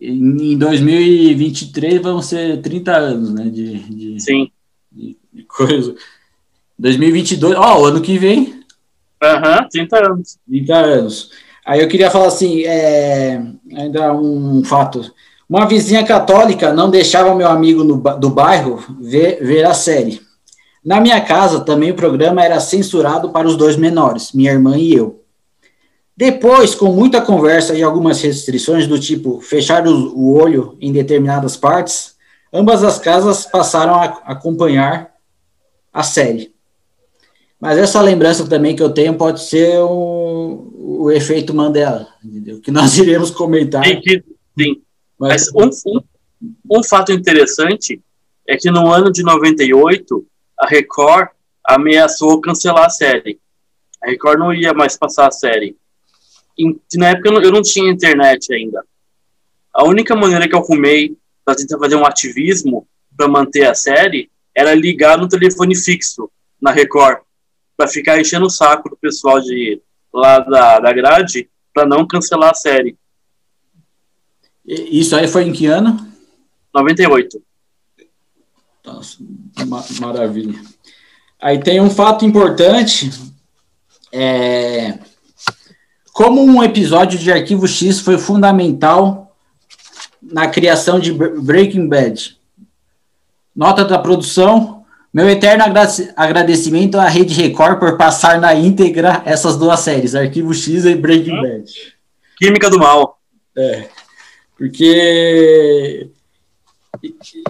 [0.00, 3.44] Em 2023 vão ser 30 anos, né?
[3.44, 4.50] De, de Sim.
[4.92, 5.94] De, de coisa.
[6.78, 8.62] 2022, ó, oh, ano que vem.
[9.20, 10.38] Aham, uhum, 30 anos.
[10.46, 11.30] 30 anos.
[11.66, 13.42] Aí eu queria falar assim, é,
[13.74, 15.12] ainda um fato.
[15.48, 20.20] Uma vizinha católica não deixava meu amigo no, do bairro ver, ver a série.
[20.88, 24.94] Na minha casa também o programa era censurado para os dois menores, minha irmã e
[24.94, 25.22] eu.
[26.16, 32.16] Depois, com muita conversa e algumas restrições do tipo fechar o, olho em determinadas partes,
[32.50, 35.12] ambas as casas passaram a acompanhar
[35.92, 36.54] a série.
[37.60, 42.62] Mas essa lembrança também que eu tenho pode ser o, o efeito Mandela, entendeu?
[42.62, 43.84] que nós iremos comentar.
[43.84, 44.22] Sim,
[44.58, 44.80] sim.
[45.18, 46.00] Mas um, um,
[46.78, 48.00] um fato interessante
[48.46, 50.26] é que no ano de 98,
[50.58, 51.28] a Record
[51.64, 53.38] ameaçou cancelar a série.
[54.02, 55.76] A Record não ia mais passar a série.
[56.58, 58.84] E, na época eu não, eu não tinha internet ainda.
[59.72, 62.86] A única maneira que eu arrumei para tentar fazer um ativismo
[63.16, 66.30] para manter a série era ligar no telefone fixo
[66.60, 67.20] na Record
[67.76, 69.80] para ficar enchendo o saco do pessoal de
[70.12, 72.96] lá da, da grade para não cancelar a série.
[74.66, 75.96] Isso aí foi em que ano?
[76.74, 77.40] 98.
[78.84, 79.18] Nossa,
[79.66, 80.58] ma maravilha.
[81.40, 83.10] Aí tem um fato importante.
[84.12, 84.98] É,
[86.12, 89.36] como um episódio de Arquivo X foi fundamental
[90.20, 92.36] na criação de Breaking Bad.
[93.54, 94.84] Nota da produção.
[95.12, 95.64] Meu eterno
[96.16, 101.40] agradecimento à Rede Record por passar na íntegra essas duas séries, Arquivo X e Breaking?
[101.40, 101.72] Bad.
[102.36, 103.18] Química do Mal.
[103.56, 103.88] É.
[104.56, 106.10] Porque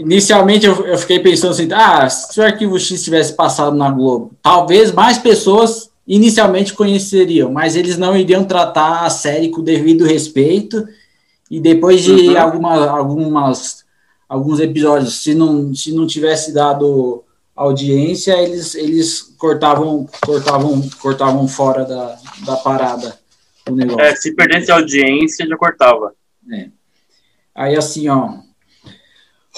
[0.01, 4.33] inicialmente eu, eu, fiquei pensando assim, ah, se o Arquivo X tivesse passado na Globo,
[4.43, 10.05] talvez mais pessoas inicialmente conheceriam, mas eles não iriam tratar a série com o devido
[10.05, 10.87] respeito
[11.51, 12.39] e depois de uhum.
[12.39, 13.85] alguma, algumas
[14.29, 17.25] alguns episódios, se não se não tivesse dado
[17.55, 23.19] audiência, eles eles cortavam cortavam cortavam fora da, da parada
[23.71, 24.01] o negócio.
[24.01, 26.15] É, se perdesse audiência, já cortava.
[26.53, 26.69] É.
[27.55, 28.48] Aí assim, ó.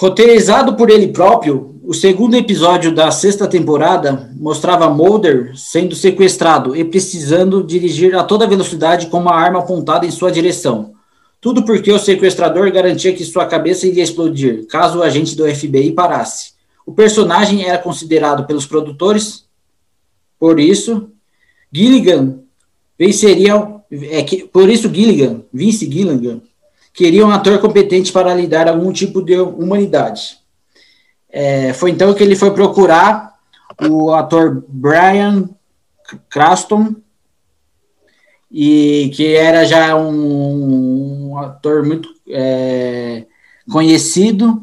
[0.00, 6.82] Roteirizado por ele próprio, o segundo episódio da sexta temporada mostrava Mulder sendo sequestrado e
[6.82, 10.94] precisando dirigir a toda velocidade com uma arma apontada em sua direção.
[11.38, 15.92] Tudo porque o sequestrador garantia que sua cabeça iria explodir caso o agente do FBI
[15.92, 16.52] parasse.
[16.86, 19.44] O personagem era considerado pelos produtores,
[20.38, 21.10] por isso,
[21.70, 22.38] Gilligan
[22.98, 23.82] venceria.
[23.92, 26.40] É, que, por isso, Gilligan, Vince Gilligan,
[27.00, 30.38] queria um ator competente para lidar algum tipo de humanidade.
[31.30, 33.38] É, foi então que ele foi procurar
[33.88, 35.48] o ator Brian
[36.28, 36.94] Craston
[38.52, 43.24] e que era já um, um ator muito é,
[43.70, 44.62] conhecido,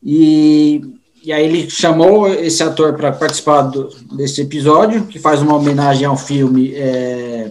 [0.00, 0.82] e,
[1.24, 6.06] e aí ele chamou esse ator para participar do, desse episódio, que faz uma homenagem
[6.06, 7.50] ao filme é,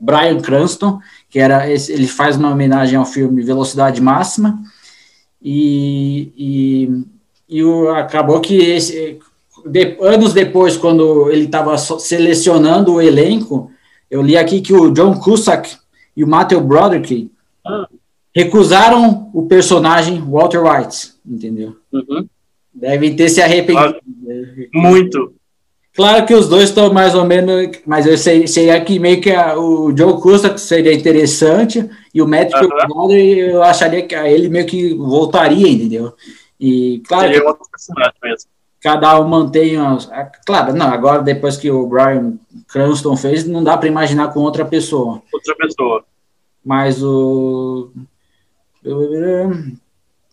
[0.00, 0.98] Brian Cranston,
[1.30, 4.60] que era esse, ele faz uma homenagem ao filme Velocidade Máxima,
[5.40, 7.04] e, e,
[7.48, 9.18] e o, acabou que esse,
[9.64, 13.70] de, anos depois, quando ele estava selecionando o elenco,
[14.10, 15.76] eu li aqui que o John Cusack
[16.16, 17.30] e o Matthew Broderick
[17.64, 17.88] ah.
[18.34, 21.76] recusaram o personagem Walter White, entendeu?
[21.92, 22.26] Uhum.
[22.74, 24.00] Devem ter se arrependido.
[24.74, 25.34] Muito.
[26.00, 29.30] Claro que os dois estão mais ou menos, mas eu sei, sei aqui meio que
[29.30, 33.12] a, o Joe Cusack seria interessante e o Matthew uhum.
[33.12, 36.14] Eu acharia que ele meio que voltaria, entendeu?
[36.58, 37.28] E claro.
[37.28, 39.74] Seria outro personagem mesmo cada um mantém.
[40.46, 44.64] Claro, não, agora depois que o Brian Cranston fez, não dá para imaginar com outra
[44.64, 45.20] pessoa.
[45.30, 46.02] Outra pessoa.
[46.64, 47.90] Mas o.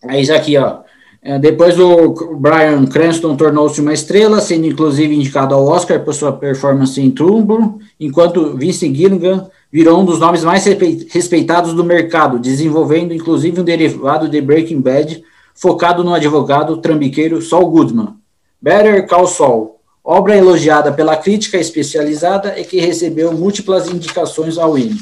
[0.02, 0.80] É isso aqui, ó.
[1.28, 6.32] É, depois o Brian Cranston tornou-se uma estrela, sendo inclusive indicado ao Oscar por sua
[6.32, 13.12] performance em Trumbo, enquanto Vince Gilligan virou um dos nomes mais respeitados do mercado, desenvolvendo
[13.12, 15.22] inclusive um derivado de Breaking Bad
[15.54, 18.14] focado no advogado trambiqueiro Saul Goodman.
[18.58, 24.98] Better Call Saul, obra elogiada pela crítica especializada e que recebeu múltiplas indicações ao Emmy.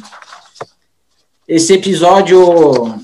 [1.46, 2.96] Esse episódio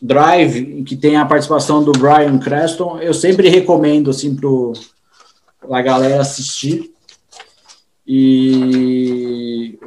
[0.00, 6.20] Drive, que tem a participação do Brian Creston, eu sempre recomendo assim para a galera
[6.20, 6.92] assistir.
[8.06, 9.78] E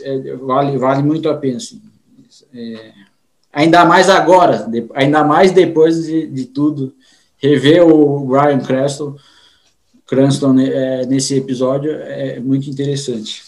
[0.00, 1.56] é, vale, vale muito a pena.
[1.56, 1.80] Assim.
[2.54, 2.92] É,
[3.52, 6.94] ainda mais agora, ainda mais depois de, de tudo
[7.38, 9.16] rever o Brian Cranston,
[10.06, 13.44] Cranston é, nesse episódio é muito interessante.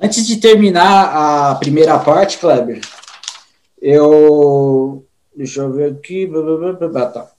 [0.00, 2.80] Antes de terminar a primeira parte, Kleber,
[3.84, 5.04] eu.
[5.36, 6.30] Deixa eu ver aqui.
[7.12, 7.30] Tá.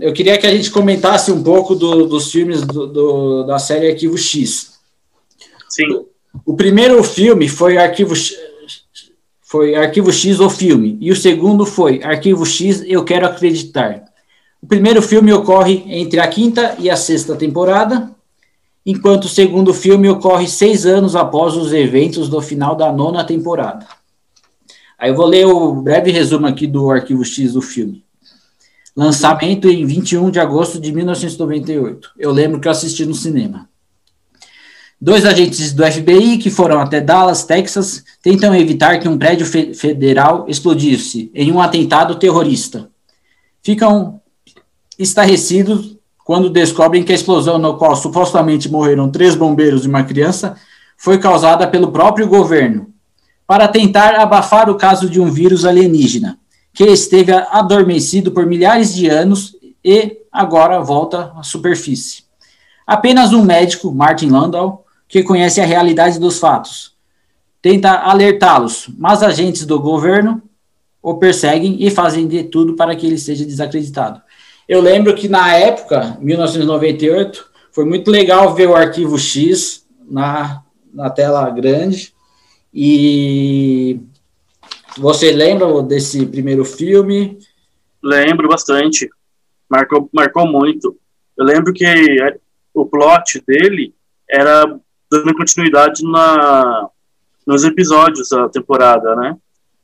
[0.00, 3.90] eu queria que a gente comentasse um pouco do, dos filmes do, do, da série
[3.90, 4.78] Arquivo X.
[5.68, 6.06] Sim.
[6.46, 8.36] O, primeiro filme foi Arquivo X,
[9.42, 14.04] foi Arquivo X, o filme, e o segundo foi Arquivo X, Eu Quero Acreditar.
[14.62, 18.10] O primeiro filme ocorre entre a quinta e a sexta temporada,
[18.86, 23.99] enquanto o segundo filme ocorre seis anos após os eventos do final da nona temporada.
[25.00, 28.04] Aí eu vou ler o breve resumo aqui do arquivo X do filme.
[28.94, 32.10] Lançamento em 21 de agosto de 1998.
[32.18, 33.66] Eu lembro que eu assisti no cinema.
[35.00, 39.72] Dois agentes do FBI que foram até Dallas, Texas, tentam evitar que um prédio fe
[39.72, 42.90] federal explodisse em um atentado terrorista.
[43.62, 44.20] Ficam
[44.98, 45.96] estarrecidos
[46.26, 50.56] quando descobrem que a explosão no qual supostamente morreram três bombeiros e uma criança
[50.98, 52.89] foi causada pelo próprio governo,
[53.50, 56.38] para tentar abafar o caso de um vírus alienígena,
[56.72, 62.22] que esteve adormecido por milhares de anos e agora volta à superfície.
[62.86, 66.94] Apenas um médico, Martin Landau, que conhece a realidade dos fatos,
[67.60, 70.40] tenta alertá-los, mas agentes do governo
[71.02, 74.22] o perseguem e fazem de tudo para que ele seja desacreditado.
[74.68, 80.62] Eu lembro que na época, 1998, foi muito legal ver o arquivo X na,
[80.94, 82.14] na tela grande.
[82.72, 84.00] E
[84.96, 87.38] você lembra desse primeiro filme?
[88.02, 89.08] Lembro bastante.
[89.68, 90.96] Marcou, marcou muito.
[91.36, 91.84] Eu lembro que
[92.74, 93.94] o plot dele
[94.28, 94.78] era
[95.10, 96.88] dando continuidade na,
[97.46, 99.36] nos episódios da temporada, né?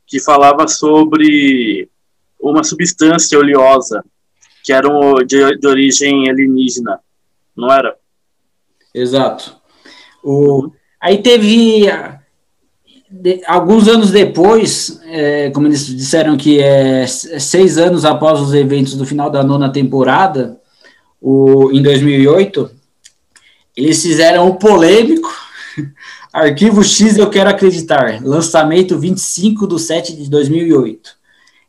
[0.06, 1.88] Que falava sobre
[2.40, 4.04] uma substância oleosa
[4.62, 7.00] que eram de, de origem alienígena,
[7.56, 7.96] não era?
[8.94, 9.56] Exato.
[10.22, 10.70] O,
[11.00, 11.86] aí teve
[13.10, 18.94] de, alguns anos depois, é, como eles disseram que é seis anos após os eventos
[18.94, 20.58] do final da nona temporada,
[21.20, 22.70] o, em 2008,
[23.76, 25.28] eles fizeram o polêmico
[26.32, 31.10] Arquivo X Eu Quero Acreditar, lançamento 25 de 7 de 2008.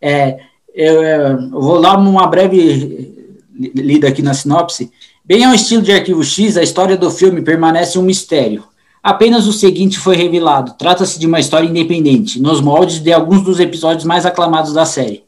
[0.01, 0.39] É,
[0.73, 3.15] eu, eu vou dar uma breve
[3.57, 4.91] lida aqui na sinopse.
[5.25, 8.63] Bem ao estilo de Arquivo X, a história do filme permanece um mistério.
[9.07, 13.57] Apenas o seguinte foi revelado: trata-se de uma história independente, nos moldes de alguns dos
[13.57, 15.23] episódios mais aclamados da série,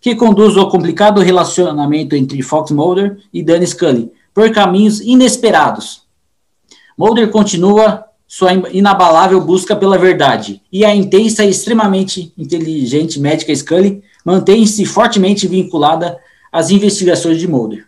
[0.00, 6.02] que conduz ao complicado relacionamento entre Fox Mulder e Danny Scully por caminhos inesperados.
[6.96, 14.00] Mulder continua sua inabalável busca pela verdade, e a intensa e extremamente inteligente médica Scully
[14.24, 16.20] mantém-se fortemente vinculada
[16.52, 17.84] às investigações de Mulder.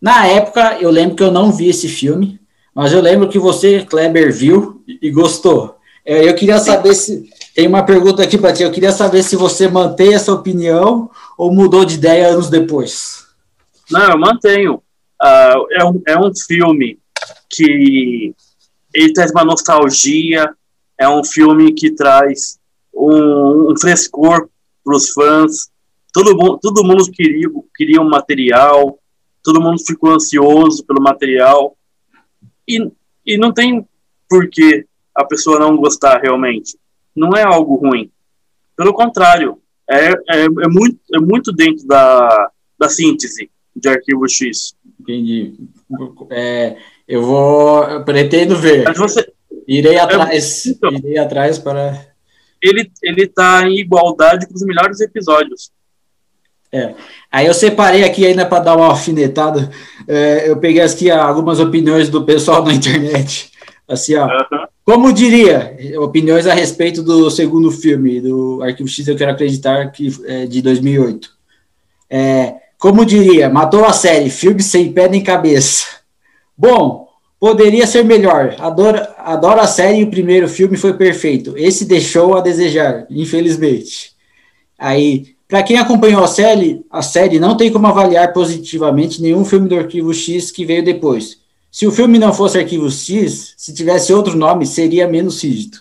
[0.00, 2.40] Na época, eu lembro que eu não vi esse filme,
[2.74, 5.76] mas eu lembro que você, Kleber, viu, e gostou.
[6.04, 7.28] É, eu queria saber se.
[7.54, 8.62] Tem uma pergunta aqui para ti.
[8.62, 13.26] Eu queria saber se você mantém essa opinião ou mudou de ideia anos depois.
[13.90, 14.76] Não, eu mantenho.
[15.20, 16.98] Uh, é, um, é um filme
[17.50, 18.32] que
[18.94, 20.48] ele traz uma nostalgia,
[20.96, 22.58] é um filme que traz
[22.94, 24.48] um, um frescor
[24.84, 25.68] para os fãs.
[26.12, 28.98] Todo, todo mundo queria, queria um material,
[29.42, 31.76] todo mundo ficou ansioso pelo material.
[32.66, 32.90] E,
[33.26, 33.86] e não tem
[34.28, 36.78] por que a pessoa não gostar realmente.
[37.14, 38.10] Não é algo ruim.
[38.76, 39.58] Pelo contrário,
[39.90, 44.74] é, é, é, muito, é muito dentro da, da síntese de arquivo X.
[45.00, 45.54] Entendi.
[46.30, 46.76] É,
[47.06, 47.84] eu vou.
[47.84, 48.84] Eu pretendo ver.
[48.84, 49.32] Mas você,
[49.66, 50.66] irei é, atrás.
[50.66, 52.06] Então, irei atrás para.
[52.62, 55.70] Ele, ele tá em igualdade com os melhores episódios.
[56.70, 56.94] É.
[57.32, 59.70] Aí eu separei aqui ainda para dar uma alfinetada.
[60.06, 63.50] É, eu peguei aqui algumas opiniões do pessoal na internet.
[63.88, 64.26] Assim, ó.
[64.26, 64.66] Uhum.
[64.84, 70.08] Como diria, opiniões a respeito do segundo filme, do Arquivo X, eu quero acreditar que
[70.26, 71.30] é de 2008.
[72.10, 75.86] É, como diria, matou a série, filme sem pé nem cabeça.
[76.56, 77.08] Bom,
[77.40, 78.56] poderia ser melhor.
[78.58, 81.54] Adoro, adoro a série e o primeiro filme foi perfeito.
[81.56, 84.12] Esse deixou a desejar, infelizmente.
[84.78, 89.68] Aí, para quem acompanhou a série, a série não tem como avaliar positivamente nenhum filme
[89.68, 91.38] do Arquivo X que veio depois.
[91.70, 95.78] Se o filme não fosse Arquivo X, se tivesse outro nome, seria menos rígido.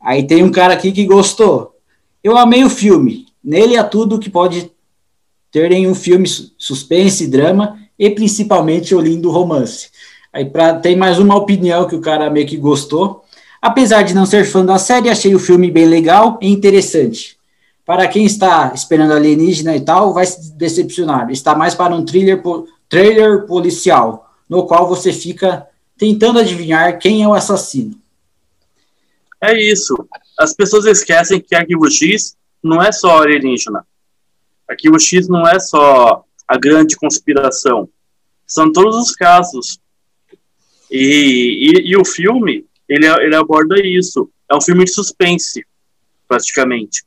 [0.00, 1.76] Aí tem um cara aqui que gostou.
[2.22, 3.26] Eu amei o filme.
[3.42, 4.70] Nele há tudo que pode
[5.50, 9.88] ter em um filme suspense, drama e principalmente o lindo romance.
[10.32, 13.24] Aí pra, tem mais uma opinião que o cara meio que gostou.
[13.60, 17.36] Apesar de não ser fã da série, achei o filme bem legal e interessante.
[17.84, 21.28] Para quem está esperando alienígena e tal, vai se decepcionar.
[21.30, 22.40] Está mais para um thriller,
[22.88, 28.00] trailer policial no qual você fica tentando adivinhar quem é o assassino.
[29.40, 29.94] É isso.
[30.38, 33.86] As pessoas esquecem que Arquivo X não é só alienígena.
[34.68, 37.88] Arquivo X não é só a grande conspiração.
[38.46, 39.78] São todos os casos.
[40.90, 44.30] E, e, e o filme, ele, ele aborda isso.
[44.50, 45.64] É um filme de suspense,
[46.26, 47.04] praticamente.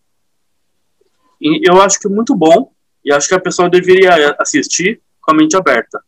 [1.41, 2.71] E eu acho que é muito bom.
[3.03, 6.03] E acho que a pessoa deveria assistir com a mente aberta.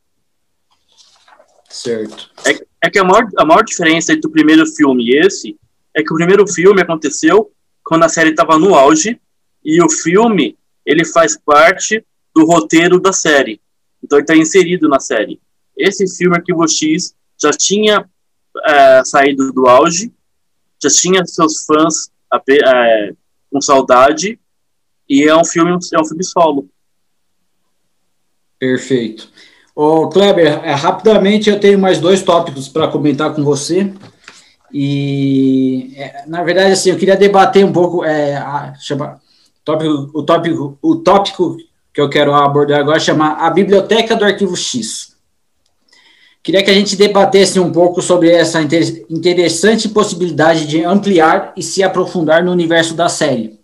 [1.73, 2.29] Certo.
[2.45, 5.59] É, é que a maior, a maior diferença entre o primeiro filme e esse
[5.91, 7.51] é que o primeiro filme aconteceu
[7.83, 9.19] quando a série estava no auge
[9.65, 10.55] e o filme
[10.85, 12.05] ele faz parte
[12.35, 13.59] do roteiro da série.
[14.03, 15.41] Então ele está inserido na série.
[15.75, 18.07] Esse filme Arquivo X já tinha
[18.67, 20.13] é, saído do auge,
[20.81, 22.11] já tinha seus fãs
[22.49, 23.13] é,
[23.51, 24.39] com saudade
[25.09, 26.69] e é um filme é um filme solo.
[28.59, 29.32] Perfeito.
[29.75, 33.91] Ô, Kleber, é, rapidamente eu tenho mais dois tópicos para comentar com você.
[34.71, 39.19] E, é, na verdade, assim, eu queria debater um pouco é, a, chama,
[39.65, 41.57] tópico, o, tópico, o tópico
[41.91, 45.13] que eu quero abordar agora chama a Biblioteca do Arquivo X.
[46.43, 51.81] Queria que a gente debatesse um pouco sobre essa interessante possibilidade de ampliar e se
[51.81, 53.59] aprofundar no universo da série,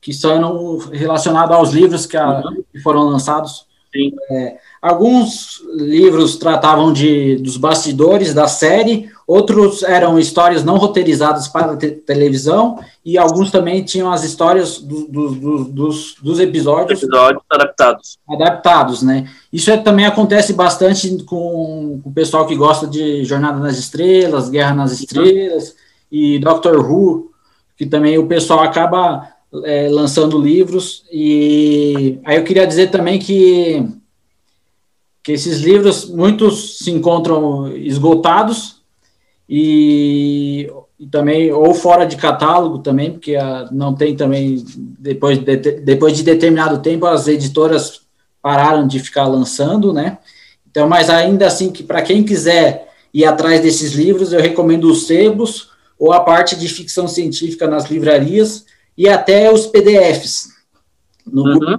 [0.00, 2.42] que são relacionados aos livros que, a,
[2.72, 3.66] que foram lançados.
[3.92, 4.12] Sim.
[4.30, 11.76] É, Alguns livros tratavam de, dos bastidores da série, outros eram histórias não roteirizadas para
[11.76, 17.42] te televisão, e alguns também tinham as histórias do, do, do, dos, dos episódios, episódios
[17.50, 18.18] adaptados.
[18.26, 19.28] Adaptados, né?
[19.52, 24.48] Isso é, também acontece bastante com, com, o pessoal que gosta de Jornada nas Estrelas,
[24.48, 25.76] Guerra nas Estrelas,
[26.10, 27.30] e Doctor Who,
[27.76, 29.28] que também o pessoal acaba
[29.62, 31.04] é, lançando livros.
[31.12, 33.99] E aí eu queria dizer também que
[35.22, 38.80] que esses livros, muitos se encontram esgotados
[39.48, 44.64] e, e também, ou fora de catálogo também, porque a, não tem também,
[44.98, 48.02] depois de, depois de determinado tempo, as editoras
[48.40, 50.18] pararam de ficar lançando, né?
[50.70, 55.06] Então, mas ainda assim, que para quem quiser ir atrás desses livros, eu recomendo os
[55.06, 58.64] sebos ou a parte de ficção científica nas livrarias
[58.96, 60.48] e até os PDFs.
[61.26, 61.78] No, uhum.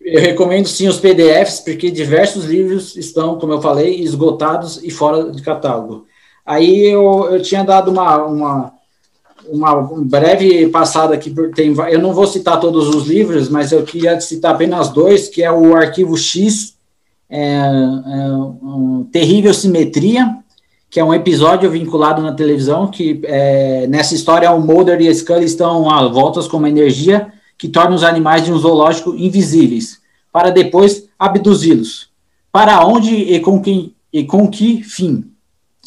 [0.00, 5.30] Eu recomendo sim os PDFs, porque diversos livros estão, como eu falei, esgotados e fora
[5.30, 6.06] de catálogo.
[6.44, 8.72] Aí eu, eu tinha dado uma, uma,
[9.46, 14.18] uma breve passada aqui, tem, eu não vou citar todos os livros, mas eu queria
[14.20, 16.74] citar apenas dois, que é o Arquivo X,
[17.28, 20.38] é, é, um, Terrível Simetria,
[20.88, 25.14] que é um episódio vinculado na televisão, que é, nessa história o Mulder e a
[25.14, 30.00] Scully estão a voltas com uma energia que torna os animais de um zoológico invisíveis,
[30.32, 32.08] para depois abduzi-los.
[32.50, 35.30] Para onde e com, que, e com que fim?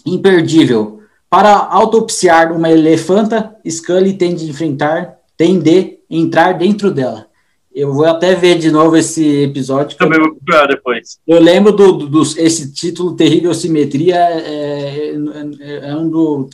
[0.06, 1.02] Imperdível.
[1.28, 7.26] Para autopsiar uma elefanta, Scully tem de enfrentar, tem de entrar dentro dela.
[7.74, 9.98] Eu vou até ver de novo esse episódio.
[9.98, 11.18] Também vou procurar depois.
[11.28, 15.16] Eu lembro do, do, do esse título Terrível Simetria é,
[15.60, 16.50] é, é, um do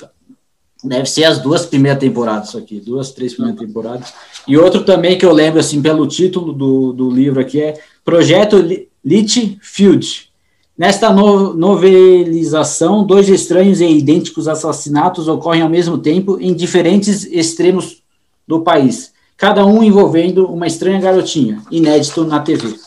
[0.83, 4.13] deve ser as duas primeiras temporadas aqui, duas, três primeiras temporadas.
[4.47, 8.57] E outro também que eu lembro assim pelo título do, do livro aqui é Projeto
[9.03, 10.29] Litchfield.
[10.77, 18.01] Nesta no, novelização, dois estranhos e idênticos assassinatos ocorrem ao mesmo tempo em diferentes extremos
[18.47, 22.77] do país cada um envolvendo uma estranha garotinha, inédito na TV.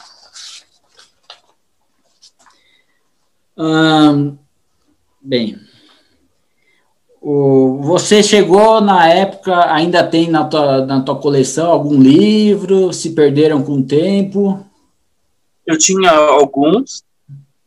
[5.23, 5.59] Bem,
[7.23, 12.93] o, você chegou na época, ainda tem na tua, na tua coleção algum livro?
[12.93, 14.67] Se perderam com o tempo?
[15.65, 17.05] Eu tinha alguns,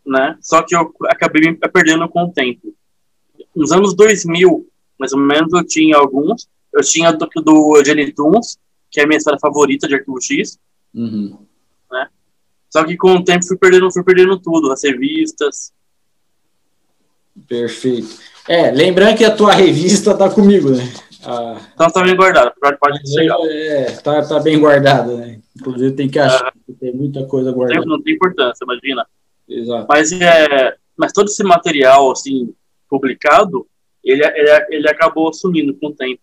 [0.06, 0.38] né?
[0.42, 2.76] Só que eu acabei me perdendo com o tempo.
[3.56, 4.68] Nos anos 2000,
[5.00, 6.50] mais ou menos, eu tinha alguns.
[6.74, 8.58] Eu tinha do, do Jenny Toons,
[8.92, 10.60] que é a minha história favorita de Arquivo X.
[10.94, 11.38] Uhum.
[11.90, 12.10] Né?
[12.70, 15.72] Só que com o tempo fui perdendo, fui perdendo tudo, as revistas.
[17.48, 18.35] Perfeito.
[18.48, 20.84] É, lembrando que a tua revista tá comigo, né?
[21.24, 23.00] Ah, então tá bem guardada, pode.
[23.50, 25.40] É, tá, tá bem guardada, né?
[25.60, 27.86] Inclusive tem que achar, que tem muita coisa guardada.
[27.86, 29.06] Não tem importância, imagina.
[29.50, 29.88] Exato.
[29.90, 32.54] Mas, é, mas todo esse material, assim,
[32.88, 33.66] publicado,
[34.04, 36.22] ele, ele, ele acabou sumindo com o tempo.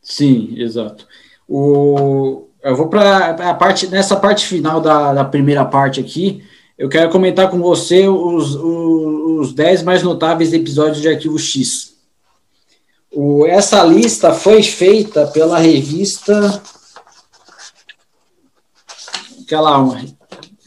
[0.00, 1.06] Sim, exato.
[1.46, 6.42] O, eu vou para a parte nessa parte final da, da primeira parte aqui.
[6.78, 11.96] Eu quero comentar com você os, os, os 10 mais notáveis episódios de Arquivo X.
[13.10, 16.62] O, essa lista foi feita pela revista.
[19.42, 20.04] Aquela uma,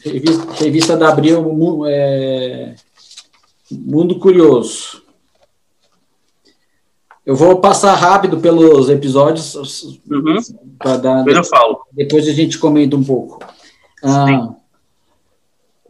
[0.04, 2.74] revista, revista da Abril é,
[3.70, 5.02] Mundo Curioso.
[7.24, 9.54] Eu vou passar rápido pelos episódios.
[10.10, 10.38] Uhum.
[10.82, 11.80] Dar, depois eu falo.
[11.92, 13.38] Depois a gente comenta um pouco.
[14.02, 14.56] Ah,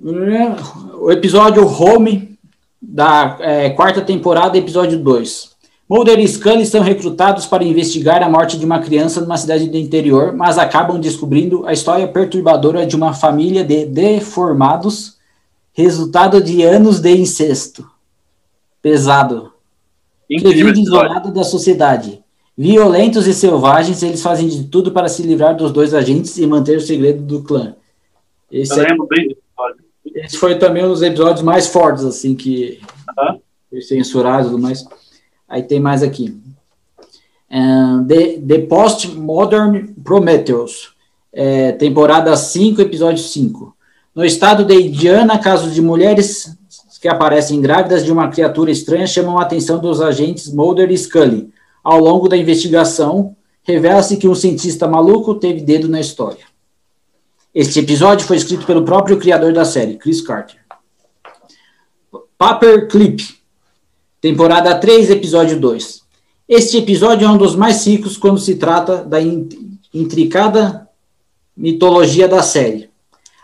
[0.02, 2.38] o episódio Home,
[2.80, 5.50] da é, quarta temporada, episódio 2.
[5.88, 9.76] Mulder e Scully são recrutados para investigar a morte de uma criança numa cidade do
[9.76, 15.18] interior, mas acabam descobrindo a história perturbadora de uma família de deformados,
[15.72, 17.86] resultado de anos de incesto.
[18.80, 19.52] Pesado.
[20.30, 22.22] Incrível isolado da sociedade.
[22.56, 26.78] Violentos e selvagens, eles fazem de tudo para se livrar dos dois agentes e manter
[26.78, 27.74] o segredo do clã.
[28.50, 29.36] Esse, Eu lembro bem
[30.24, 32.80] esse foi também um dos episódios mais fortes, assim, que
[33.18, 33.34] uh
[33.72, 33.82] -huh.
[33.82, 34.84] censurados e tudo mais.
[35.48, 36.38] Aí tem mais aqui.
[37.50, 40.94] Um, The, The Postmodern Prometheus,
[41.32, 43.74] é, temporada 5, episódio 5.
[44.14, 46.56] No estado de Indiana, casos de mulheres
[47.00, 51.50] que aparecem grávidas de uma criatura estranha chamam a atenção dos agentes Mulder e Scully.
[51.82, 56.49] Ao longo da investigação, revela-se que um cientista maluco teve dedo na história.
[57.52, 60.60] Este episódio foi escrito pelo próprio criador da série, Chris Carter.
[62.38, 63.24] Paperclip,
[64.20, 66.00] temporada 3, episódio 2.
[66.48, 69.18] Este episódio é um dos mais ricos quando se trata da
[69.92, 70.88] intricada
[71.56, 72.88] mitologia da série.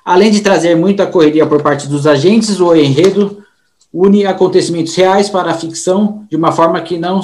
[0.05, 3.45] Além de trazer muita correria por parte dos agentes, o enredo
[3.93, 7.21] une acontecimentos reais para a ficção de uma forma que não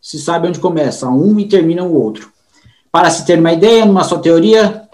[0.00, 2.30] se sabe onde começa um e termina o outro.
[2.92, 4.88] Para se ter uma ideia, numa só teoria,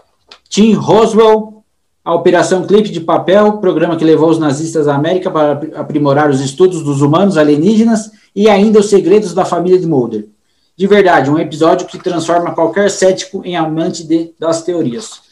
[0.49, 1.65] Tim Roswell,
[2.05, 6.41] a Operação Clipe de Papel, programa que levou os nazistas à América para aprimorar os
[6.41, 10.29] estudos dos humanos alienígenas e ainda os segredos da família de Mulder.
[10.77, 15.23] De verdade, um episódio que transforma qualquer cético em amante de, das teorias.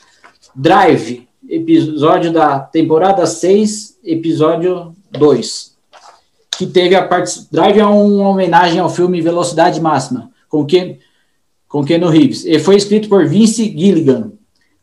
[0.55, 5.75] Drive, episódio da temporada 6, episódio 2
[6.57, 7.47] que teve a parte.
[7.51, 10.97] Drive é uma homenagem ao filme Velocidade Máxima, com Ken,
[11.69, 12.45] com Keanu Reeves.
[12.45, 14.33] E foi escrito por Vince Gilligan,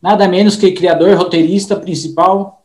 [0.02, 2.64] nada menos que criador, roteirista principal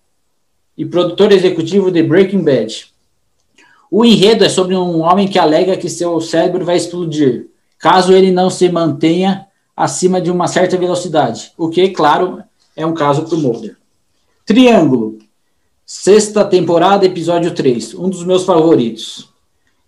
[0.77, 2.87] e produtor executivo de Breaking Bad.
[3.91, 7.49] O enredo é sobre um homem que alega que seu cérebro vai explodir,
[7.79, 9.47] caso ele não se mantenha
[9.77, 12.43] acima de uma certa velocidade, o que, claro,
[12.75, 13.77] é um caso para o Mulder.
[14.45, 15.19] Triângulo
[15.89, 17.95] Sexta temporada, episódio 3.
[17.95, 19.29] Um dos meus favoritos.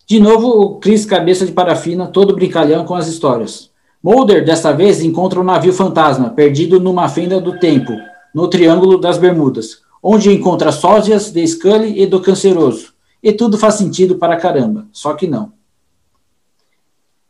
[0.07, 3.68] De novo, o Chris Cabeça de Parafina, todo brincalhão com as histórias.
[4.03, 7.93] Mulder, desta vez, encontra um navio fantasma, perdido numa fenda do tempo,
[8.33, 12.93] no Triângulo das Bermudas, onde encontra sósias de Scully e do Canceroso.
[13.21, 15.53] E tudo faz sentido para caramba, só que não.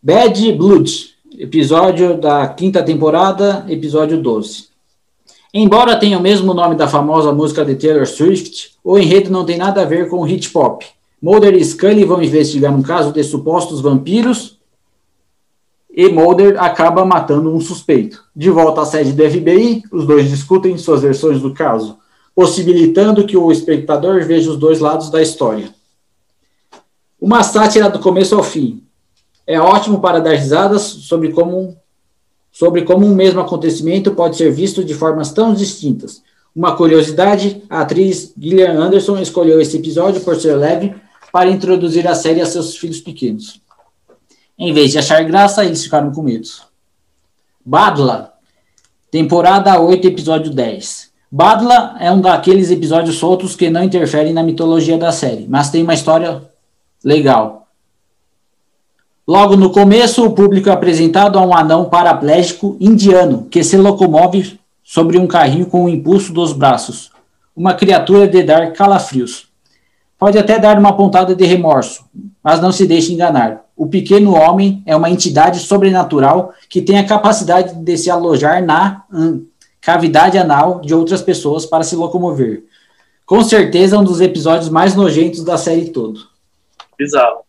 [0.02, 4.68] Bad Blood, episódio da quinta temporada, episódio 12.
[5.54, 9.56] Embora tenha o mesmo nome da famosa música de Taylor Swift, o enredo não tem
[9.56, 10.84] nada a ver com hit pop,
[11.20, 14.57] Mulder e Scully vão investigar um caso de supostos vampiros
[15.98, 18.22] e Mulder acaba matando um suspeito.
[18.34, 21.98] De volta à sede do FBI, os dois discutem suas versões do caso,
[22.36, 25.74] possibilitando que o espectador veja os dois lados da história.
[27.20, 28.84] Uma sátira do começo ao fim.
[29.44, 31.76] É ótimo para dar risadas sobre como,
[32.52, 36.22] sobre como um mesmo acontecimento pode ser visto de formas tão distintas.
[36.54, 40.94] Uma curiosidade, a atriz Gillian Anderson escolheu esse episódio por ser leve
[41.32, 43.60] para introduzir a série a seus filhos pequenos.
[44.58, 46.48] Em vez de achar graça, eles ficaram com medo.
[47.64, 48.34] Badla,
[49.08, 51.12] temporada 8, episódio 10.
[51.30, 55.82] Badla é um daqueles episódios soltos que não interferem na mitologia da série, mas tem
[55.84, 56.42] uma história
[57.04, 57.68] legal.
[59.26, 64.58] Logo no começo, o público é apresentado a um anão paraplégico indiano que se locomove
[64.82, 67.12] sobre um carrinho com o impulso dos braços.
[67.54, 69.47] Uma criatura de dar calafrios.
[70.18, 72.04] Pode até dar uma pontada de remorso,
[72.42, 73.64] mas não se deixe enganar.
[73.76, 79.04] O pequeno homem é uma entidade sobrenatural que tem a capacidade de se alojar na
[79.12, 79.46] hum,
[79.80, 82.64] cavidade anal de outras pessoas para se locomover.
[83.24, 86.20] Com certeza, um dos episódios mais nojentos da série todo.
[86.98, 87.42] Bizarro.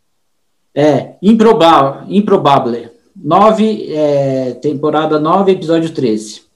[0.76, 2.04] É, improbável.
[2.08, 2.90] improbable.
[3.16, 6.49] Nove, é, temporada 9, episódio 13.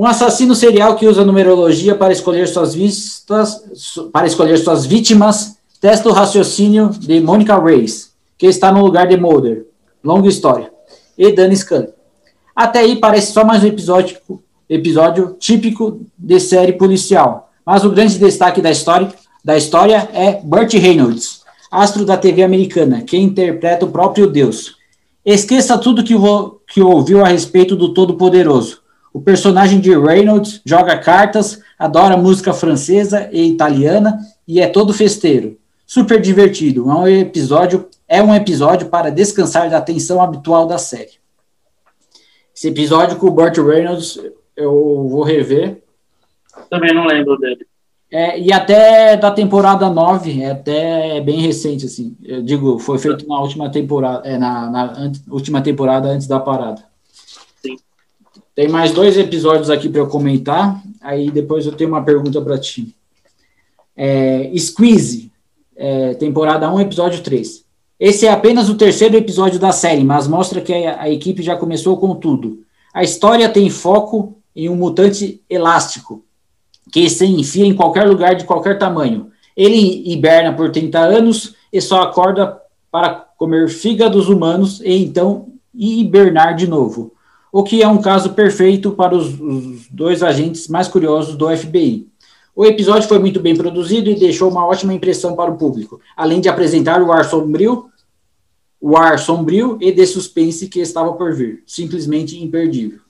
[0.00, 3.62] Um assassino serial que usa numerologia para escolher suas vistas,
[4.10, 9.18] para escolher suas vítimas, testa o raciocínio de Monica Reis, que está no lugar de
[9.18, 9.66] Mulder.
[10.02, 10.72] Longa história.
[11.18, 11.88] E Dan Scully.
[12.56, 14.16] Até aí parece só mais um episódio,
[14.70, 17.50] episódio típico de série policial.
[17.62, 19.12] Mas o grande destaque da história,
[19.44, 24.76] da história é Burt Reynolds, astro da TV americana, que interpreta o próprio Deus.
[25.22, 26.14] Esqueça tudo que,
[26.72, 28.80] que ouviu a respeito do Todo-Poderoso.
[29.12, 35.58] O personagem de Reynolds joga cartas, adora música francesa e italiana e é todo festeiro.
[35.86, 36.88] Super divertido.
[36.88, 41.18] É um episódio, é um episódio para descansar da tensão habitual da série.
[42.54, 44.20] Esse episódio com o Burt Reynolds
[44.56, 45.82] eu vou rever.
[46.68, 47.66] Também não lembro dele.
[48.12, 52.16] É, e até da temporada 9, é até bem recente, assim.
[52.22, 56.89] Eu digo, foi feito na última temporada, é, na, na última temporada antes da parada.
[58.60, 62.58] Tem mais dois episódios aqui para eu comentar, aí depois eu tenho uma pergunta para
[62.58, 62.94] ti.
[63.96, 65.32] É, Squeeze,
[65.74, 67.64] é, temporada 1, episódio 3.
[67.98, 71.56] Esse é apenas o terceiro episódio da série, mas mostra que a, a equipe já
[71.56, 72.58] começou com tudo.
[72.92, 76.22] A história tem foco em um mutante elástico,
[76.92, 79.30] que se enfia em qualquer lugar de qualquer tamanho.
[79.56, 82.60] Ele hiberna por 30 anos e só acorda
[82.90, 87.14] para comer fígados humanos e então hibernar de novo.
[87.52, 92.08] O que é um caso perfeito para os, os dois agentes mais curiosos do FBI.
[92.54, 96.40] O episódio foi muito bem produzido e deixou uma ótima impressão para o público, além
[96.40, 97.86] de apresentar o ar sombrio,
[98.80, 101.62] o ar sombrio e de suspense que estava por vir.
[101.66, 103.00] Simplesmente imperdível.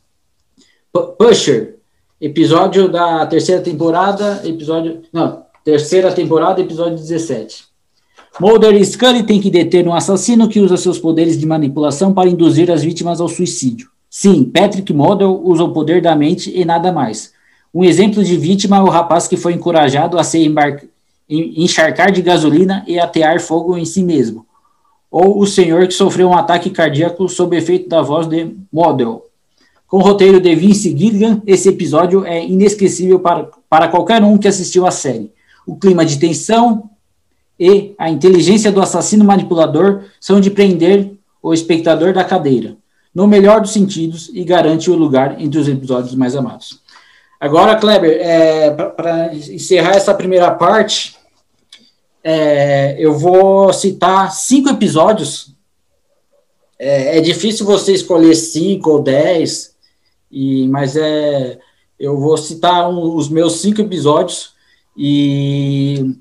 [0.93, 1.81] P Pusher
[2.21, 5.01] Episódio da terceira temporada, episódio.
[5.11, 7.65] Não, terceira temporada, episódio 17.
[8.39, 12.29] Mulder e Scully têm que deter um assassino que usa seus poderes de manipulação para
[12.29, 13.90] induzir as vítimas ao suicídio.
[14.13, 17.33] Sim, Patrick Mulder usa o poder da mente e nada mais.
[17.73, 20.53] Um exemplo de vítima é o rapaz que foi encorajado a se
[21.29, 24.45] encharcar de gasolina e atear fogo em si mesmo.
[25.09, 29.27] Ou o senhor que sofreu um ataque cardíaco sob efeito da voz de Model.
[29.87, 34.49] Com o roteiro de Vince Gilligan, esse episódio é inesquecível para, para qualquer um que
[34.49, 35.33] assistiu à série.
[35.65, 36.91] O clima de tensão
[37.59, 42.77] e a inteligência do assassino manipulador são de prender o espectador da cadeira,
[43.15, 46.81] no melhor dos sentidos, e garante o lugar entre os episódios mais amados.
[47.41, 51.17] Agora, Kleber, é, para encerrar essa primeira parte,
[52.23, 55.55] é, eu vou citar cinco episódios.
[56.79, 59.75] É, é, difícil você escolher cinco ou dez,
[60.31, 61.59] e, mas é,
[61.99, 64.53] eu vou citar um, os meus cinco episódios
[64.97, 66.15] e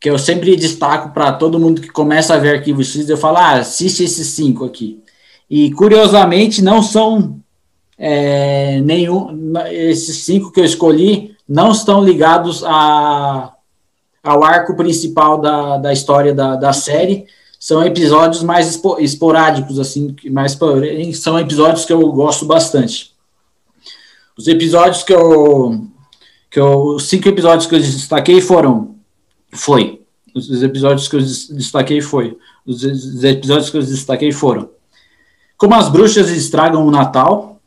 [0.00, 3.36] que eu sempre destaco para todo mundo que começa a ver Arquivo X, eu falo,
[3.36, 5.02] ah, assiste esses cinco aqui.
[5.54, 7.38] E curiosamente não são
[7.98, 13.52] é, nenhum, esses cinco que eu escolhi não estão ligados a,
[14.24, 17.26] ao arco principal da, da história da, da série,
[17.60, 20.58] são episódios mais esporádicos, assim, mais
[21.16, 23.12] são episódios que eu gosto bastante.
[24.38, 25.86] Os episódios que eu,
[26.50, 28.94] que eu, os cinco episódios que eu destaquei foram,
[29.52, 30.00] foi,
[30.34, 34.70] os episódios que eu destaquei foi, os episódios que eu destaquei foram,
[35.62, 37.60] como as bruxas estragam o Natal,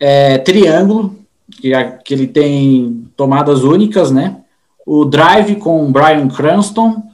[0.00, 1.14] é, Triângulo,
[1.60, 4.38] que, é, que ele tem tomadas únicas, né?
[4.84, 7.04] o Drive com Brian Cranston,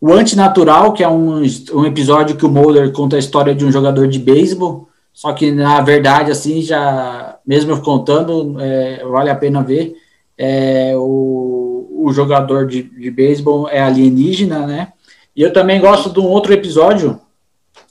[0.00, 1.42] o Antinatural, que é um,
[1.74, 5.50] um episódio que o Mulder conta a história de um jogador de beisebol, só que
[5.50, 9.94] na verdade, assim, já, mesmo contando, é, vale a pena ver,
[10.38, 14.94] é, o, o jogador de, de beisebol é alienígena, né?
[15.36, 17.20] E eu também gosto de um outro episódio,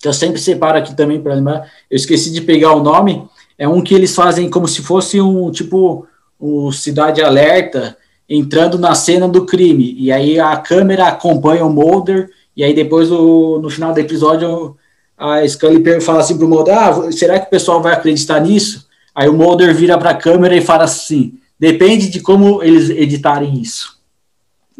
[0.02, 3.23] que eu sempre separo aqui também para lembrar, eu esqueci de pegar o nome,
[3.57, 6.07] é um que eles fazem como se fosse um, tipo,
[6.40, 7.95] o Cidade Alerta,
[8.28, 13.11] entrando na cena do crime, e aí a câmera acompanha o Mulder, e aí depois,
[13.11, 14.76] o, no final do episódio,
[15.15, 18.88] a Scully fala assim pro Mulder, ah, será que o pessoal vai acreditar nisso?
[19.14, 23.61] Aí o Mulder vira para a câmera e fala assim, depende de como eles editarem
[23.61, 23.99] isso.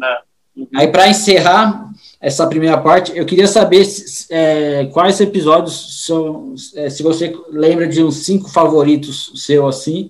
[0.02, 0.16] É.
[0.74, 1.91] Aí para encerrar
[2.22, 3.84] essa primeira parte, eu queria saber
[4.30, 10.08] é, quais episódios são, é, se você lembra de uns cinco favoritos seu assim,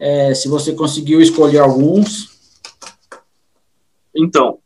[0.00, 2.32] é, se você conseguiu escolher alguns.
[4.16, 4.60] Então,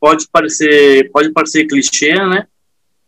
[0.00, 2.48] pode parecer, pode parecer clichê, né?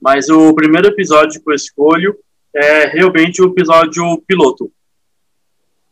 [0.01, 2.17] Mas o primeiro episódio que eu escolho
[2.55, 4.71] é realmente o episódio piloto.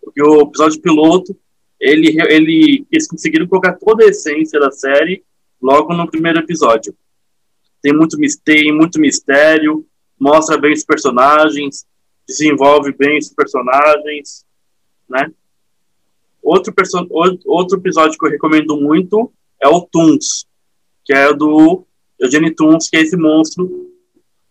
[0.01, 1.36] O episódio piloto,
[1.81, 5.24] ele, ele, eles conseguiram colocar toda a essência da série
[5.61, 6.94] logo no primeiro episódio.
[7.85, 9.86] Tem muito, tem muito mistério,
[10.19, 11.85] mostra bem os personagens,
[12.27, 14.47] desenvolve bem os personagens,
[15.06, 15.31] né?
[16.43, 16.73] Outro,
[17.44, 19.31] outro episódio que eu recomendo muito
[19.61, 20.47] é o Toons,
[21.05, 21.85] que é do
[22.19, 23.69] Eugene Toons, que é esse monstro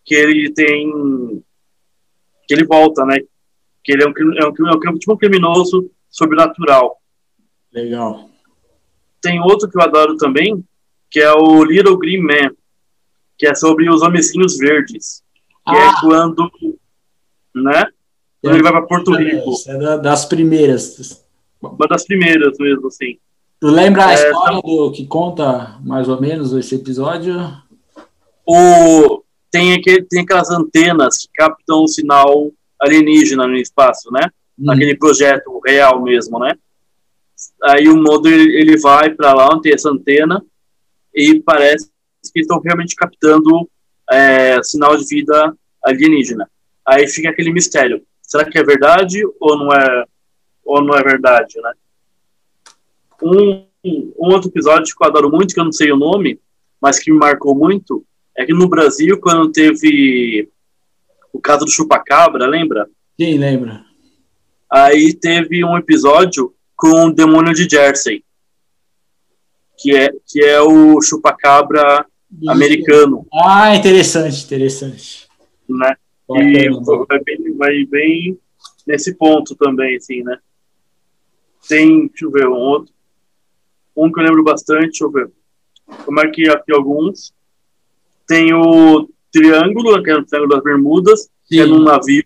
[0.04, 1.42] que ele tem.
[2.46, 3.16] que ele volta, né?
[3.82, 7.02] Que ele é um, é um, é um, tipo um criminoso sobrenatural.
[7.72, 8.30] Legal.
[9.20, 10.64] Tem outro que eu adoro também,
[11.10, 12.54] que é o Little Green Man,
[13.38, 15.22] que é sobre os homenzinhos verdes.
[15.66, 15.94] Que é ah.
[15.96, 16.50] é quando.
[17.54, 17.86] né?
[18.42, 19.52] Quando é, ele vai para Porto Rico.
[19.66, 21.24] É das primeiras.
[21.60, 23.18] Uma das primeiras mesmo, assim.
[23.60, 27.34] Tu lembra a é, história do que conta mais ou menos esse episódio?
[28.46, 34.28] O, tem, aquele, tem aquelas antenas que captam o sinal alienígena no espaço, né?
[34.58, 34.64] Hum.
[34.66, 36.54] Naquele projeto real mesmo, né?
[37.62, 40.44] Aí o modo ele, ele vai para lá, tem essa antena,
[41.14, 41.90] e parece
[42.32, 43.68] que estão realmente captando
[44.10, 46.48] é, sinal de vida alienígena.
[46.86, 48.02] Aí fica aquele mistério.
[48.22, 50.04] Será que é verdade ou não é
[50.64, 51.72] ou não é verdade, né?
[53.22, 56.40] Um, um outro episódio que eu adoro muito, que eu não sei o nome,
[56.80, 58.04] mas que me marcou muito,
[58.36, 60.48] é que no Brasil, quando teve
[61.32, 62.88] o caso do chupacabra, lembra?
[63.20, 63.84] Sim, lembra.
[64.70, 68.24] Aí teve um episódio com o demônio de Jersey,
[69.78, 72.06] que é, que é o chupacabra
[72.40, 72.50] Isso.
[72.50, 73.26] americano.
[73.32, 75.28] Ah, interessante, interessante.
[75.68, 75.96] Né?
[76.30, 76.68] E
[77.08, 78.38] vai bem, vai bem
[78.86, 80.38] nesse ponto também, assim, né?
[81.68, 82.92] Tem, deixa eu ver, um outro.
[83.96, 85.30] Um que eu lembro bastante, deixa eu ver.
[86.06, 87.32] Eu marquei aqui alguns.
[88.26, 91.28] Tem o Triângulo, que é o Triângulo das Bermudas, Sim.
[91.46, 92.24] que é num navio.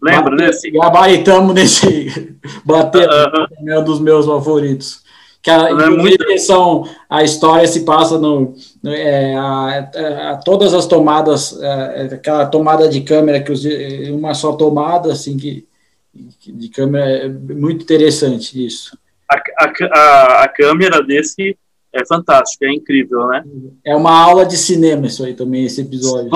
[0.00, 0.48] Lembra, Bate, né?
[0.48, 0.72] Assim?
[0.72, 2.36] Gabaritamos nesse.
[2.64, 3.68] Batendo, uh -huh.
[3.68, 5.02] é um dos meus favoritos.
[5.42, 6.38] Que a, é muito...
[6.38, 12.46] são, a história se passa no, no é, a, a, todas as tomadas, é, aquela
[12.46, 13.64] tomada de câmera, que os,
[14.10, 15.66] uma só tomada, assim, que
[16.14, 18.96] de câmera é muito interessante isso.
[19.30, 21.56] A, a, a, câmera desse
[21.92, 23.44] é fantástica, é incrível, né?
[23.84, 26.30] É uma aula de cinema isso aí também, esse episódio.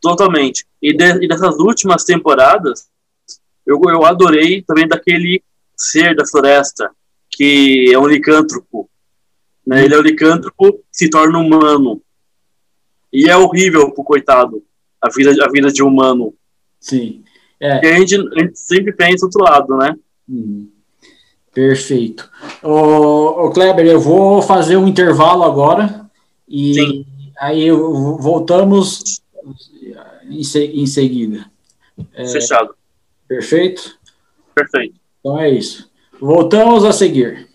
[0.00, 0.66] totalmente.
[0.80, 2.88] E, de, e dessas últimas temporadas,
[3.66, 5.42] eu, eu adorei também daquele
[5.76, 6.90] ser da floresta,
[7.36, 8.88] que é um licântropo.
[9.66, 9.84] Né?
[9.84, 12.00] Ele é um licântropo se torna humano.
[13.12, 14.62] E é horrível pro coitado,
[15.00, 16.34] a vida, a vida de humano.
[16.80, 17.22] Sim.
[17.60, 17.74] É.
[17.74, 19.96] Porque a gente, a gente sempre pensa outro lado, né?
[20.28, 20.68] Hum.
[21.52, 22.28] Perfeito.
[22.62, 26.10] Ô, ô, Kleber, eu vou fazer um intervalo agora
[26.48, 27.06] e Sim.
[27.38, 29.22] aí voltamos
[30.28, 30.40] em,
[30.82, 31.46] em seguida.
[32.12, 32.74] É, Fechado.
[33.28, 33.96] Perfeito?
[34.52, 34.96] Perfeito.
[35.20, 35.88] Então é isso.
[36.24, 37.53] Voltamos a seguir.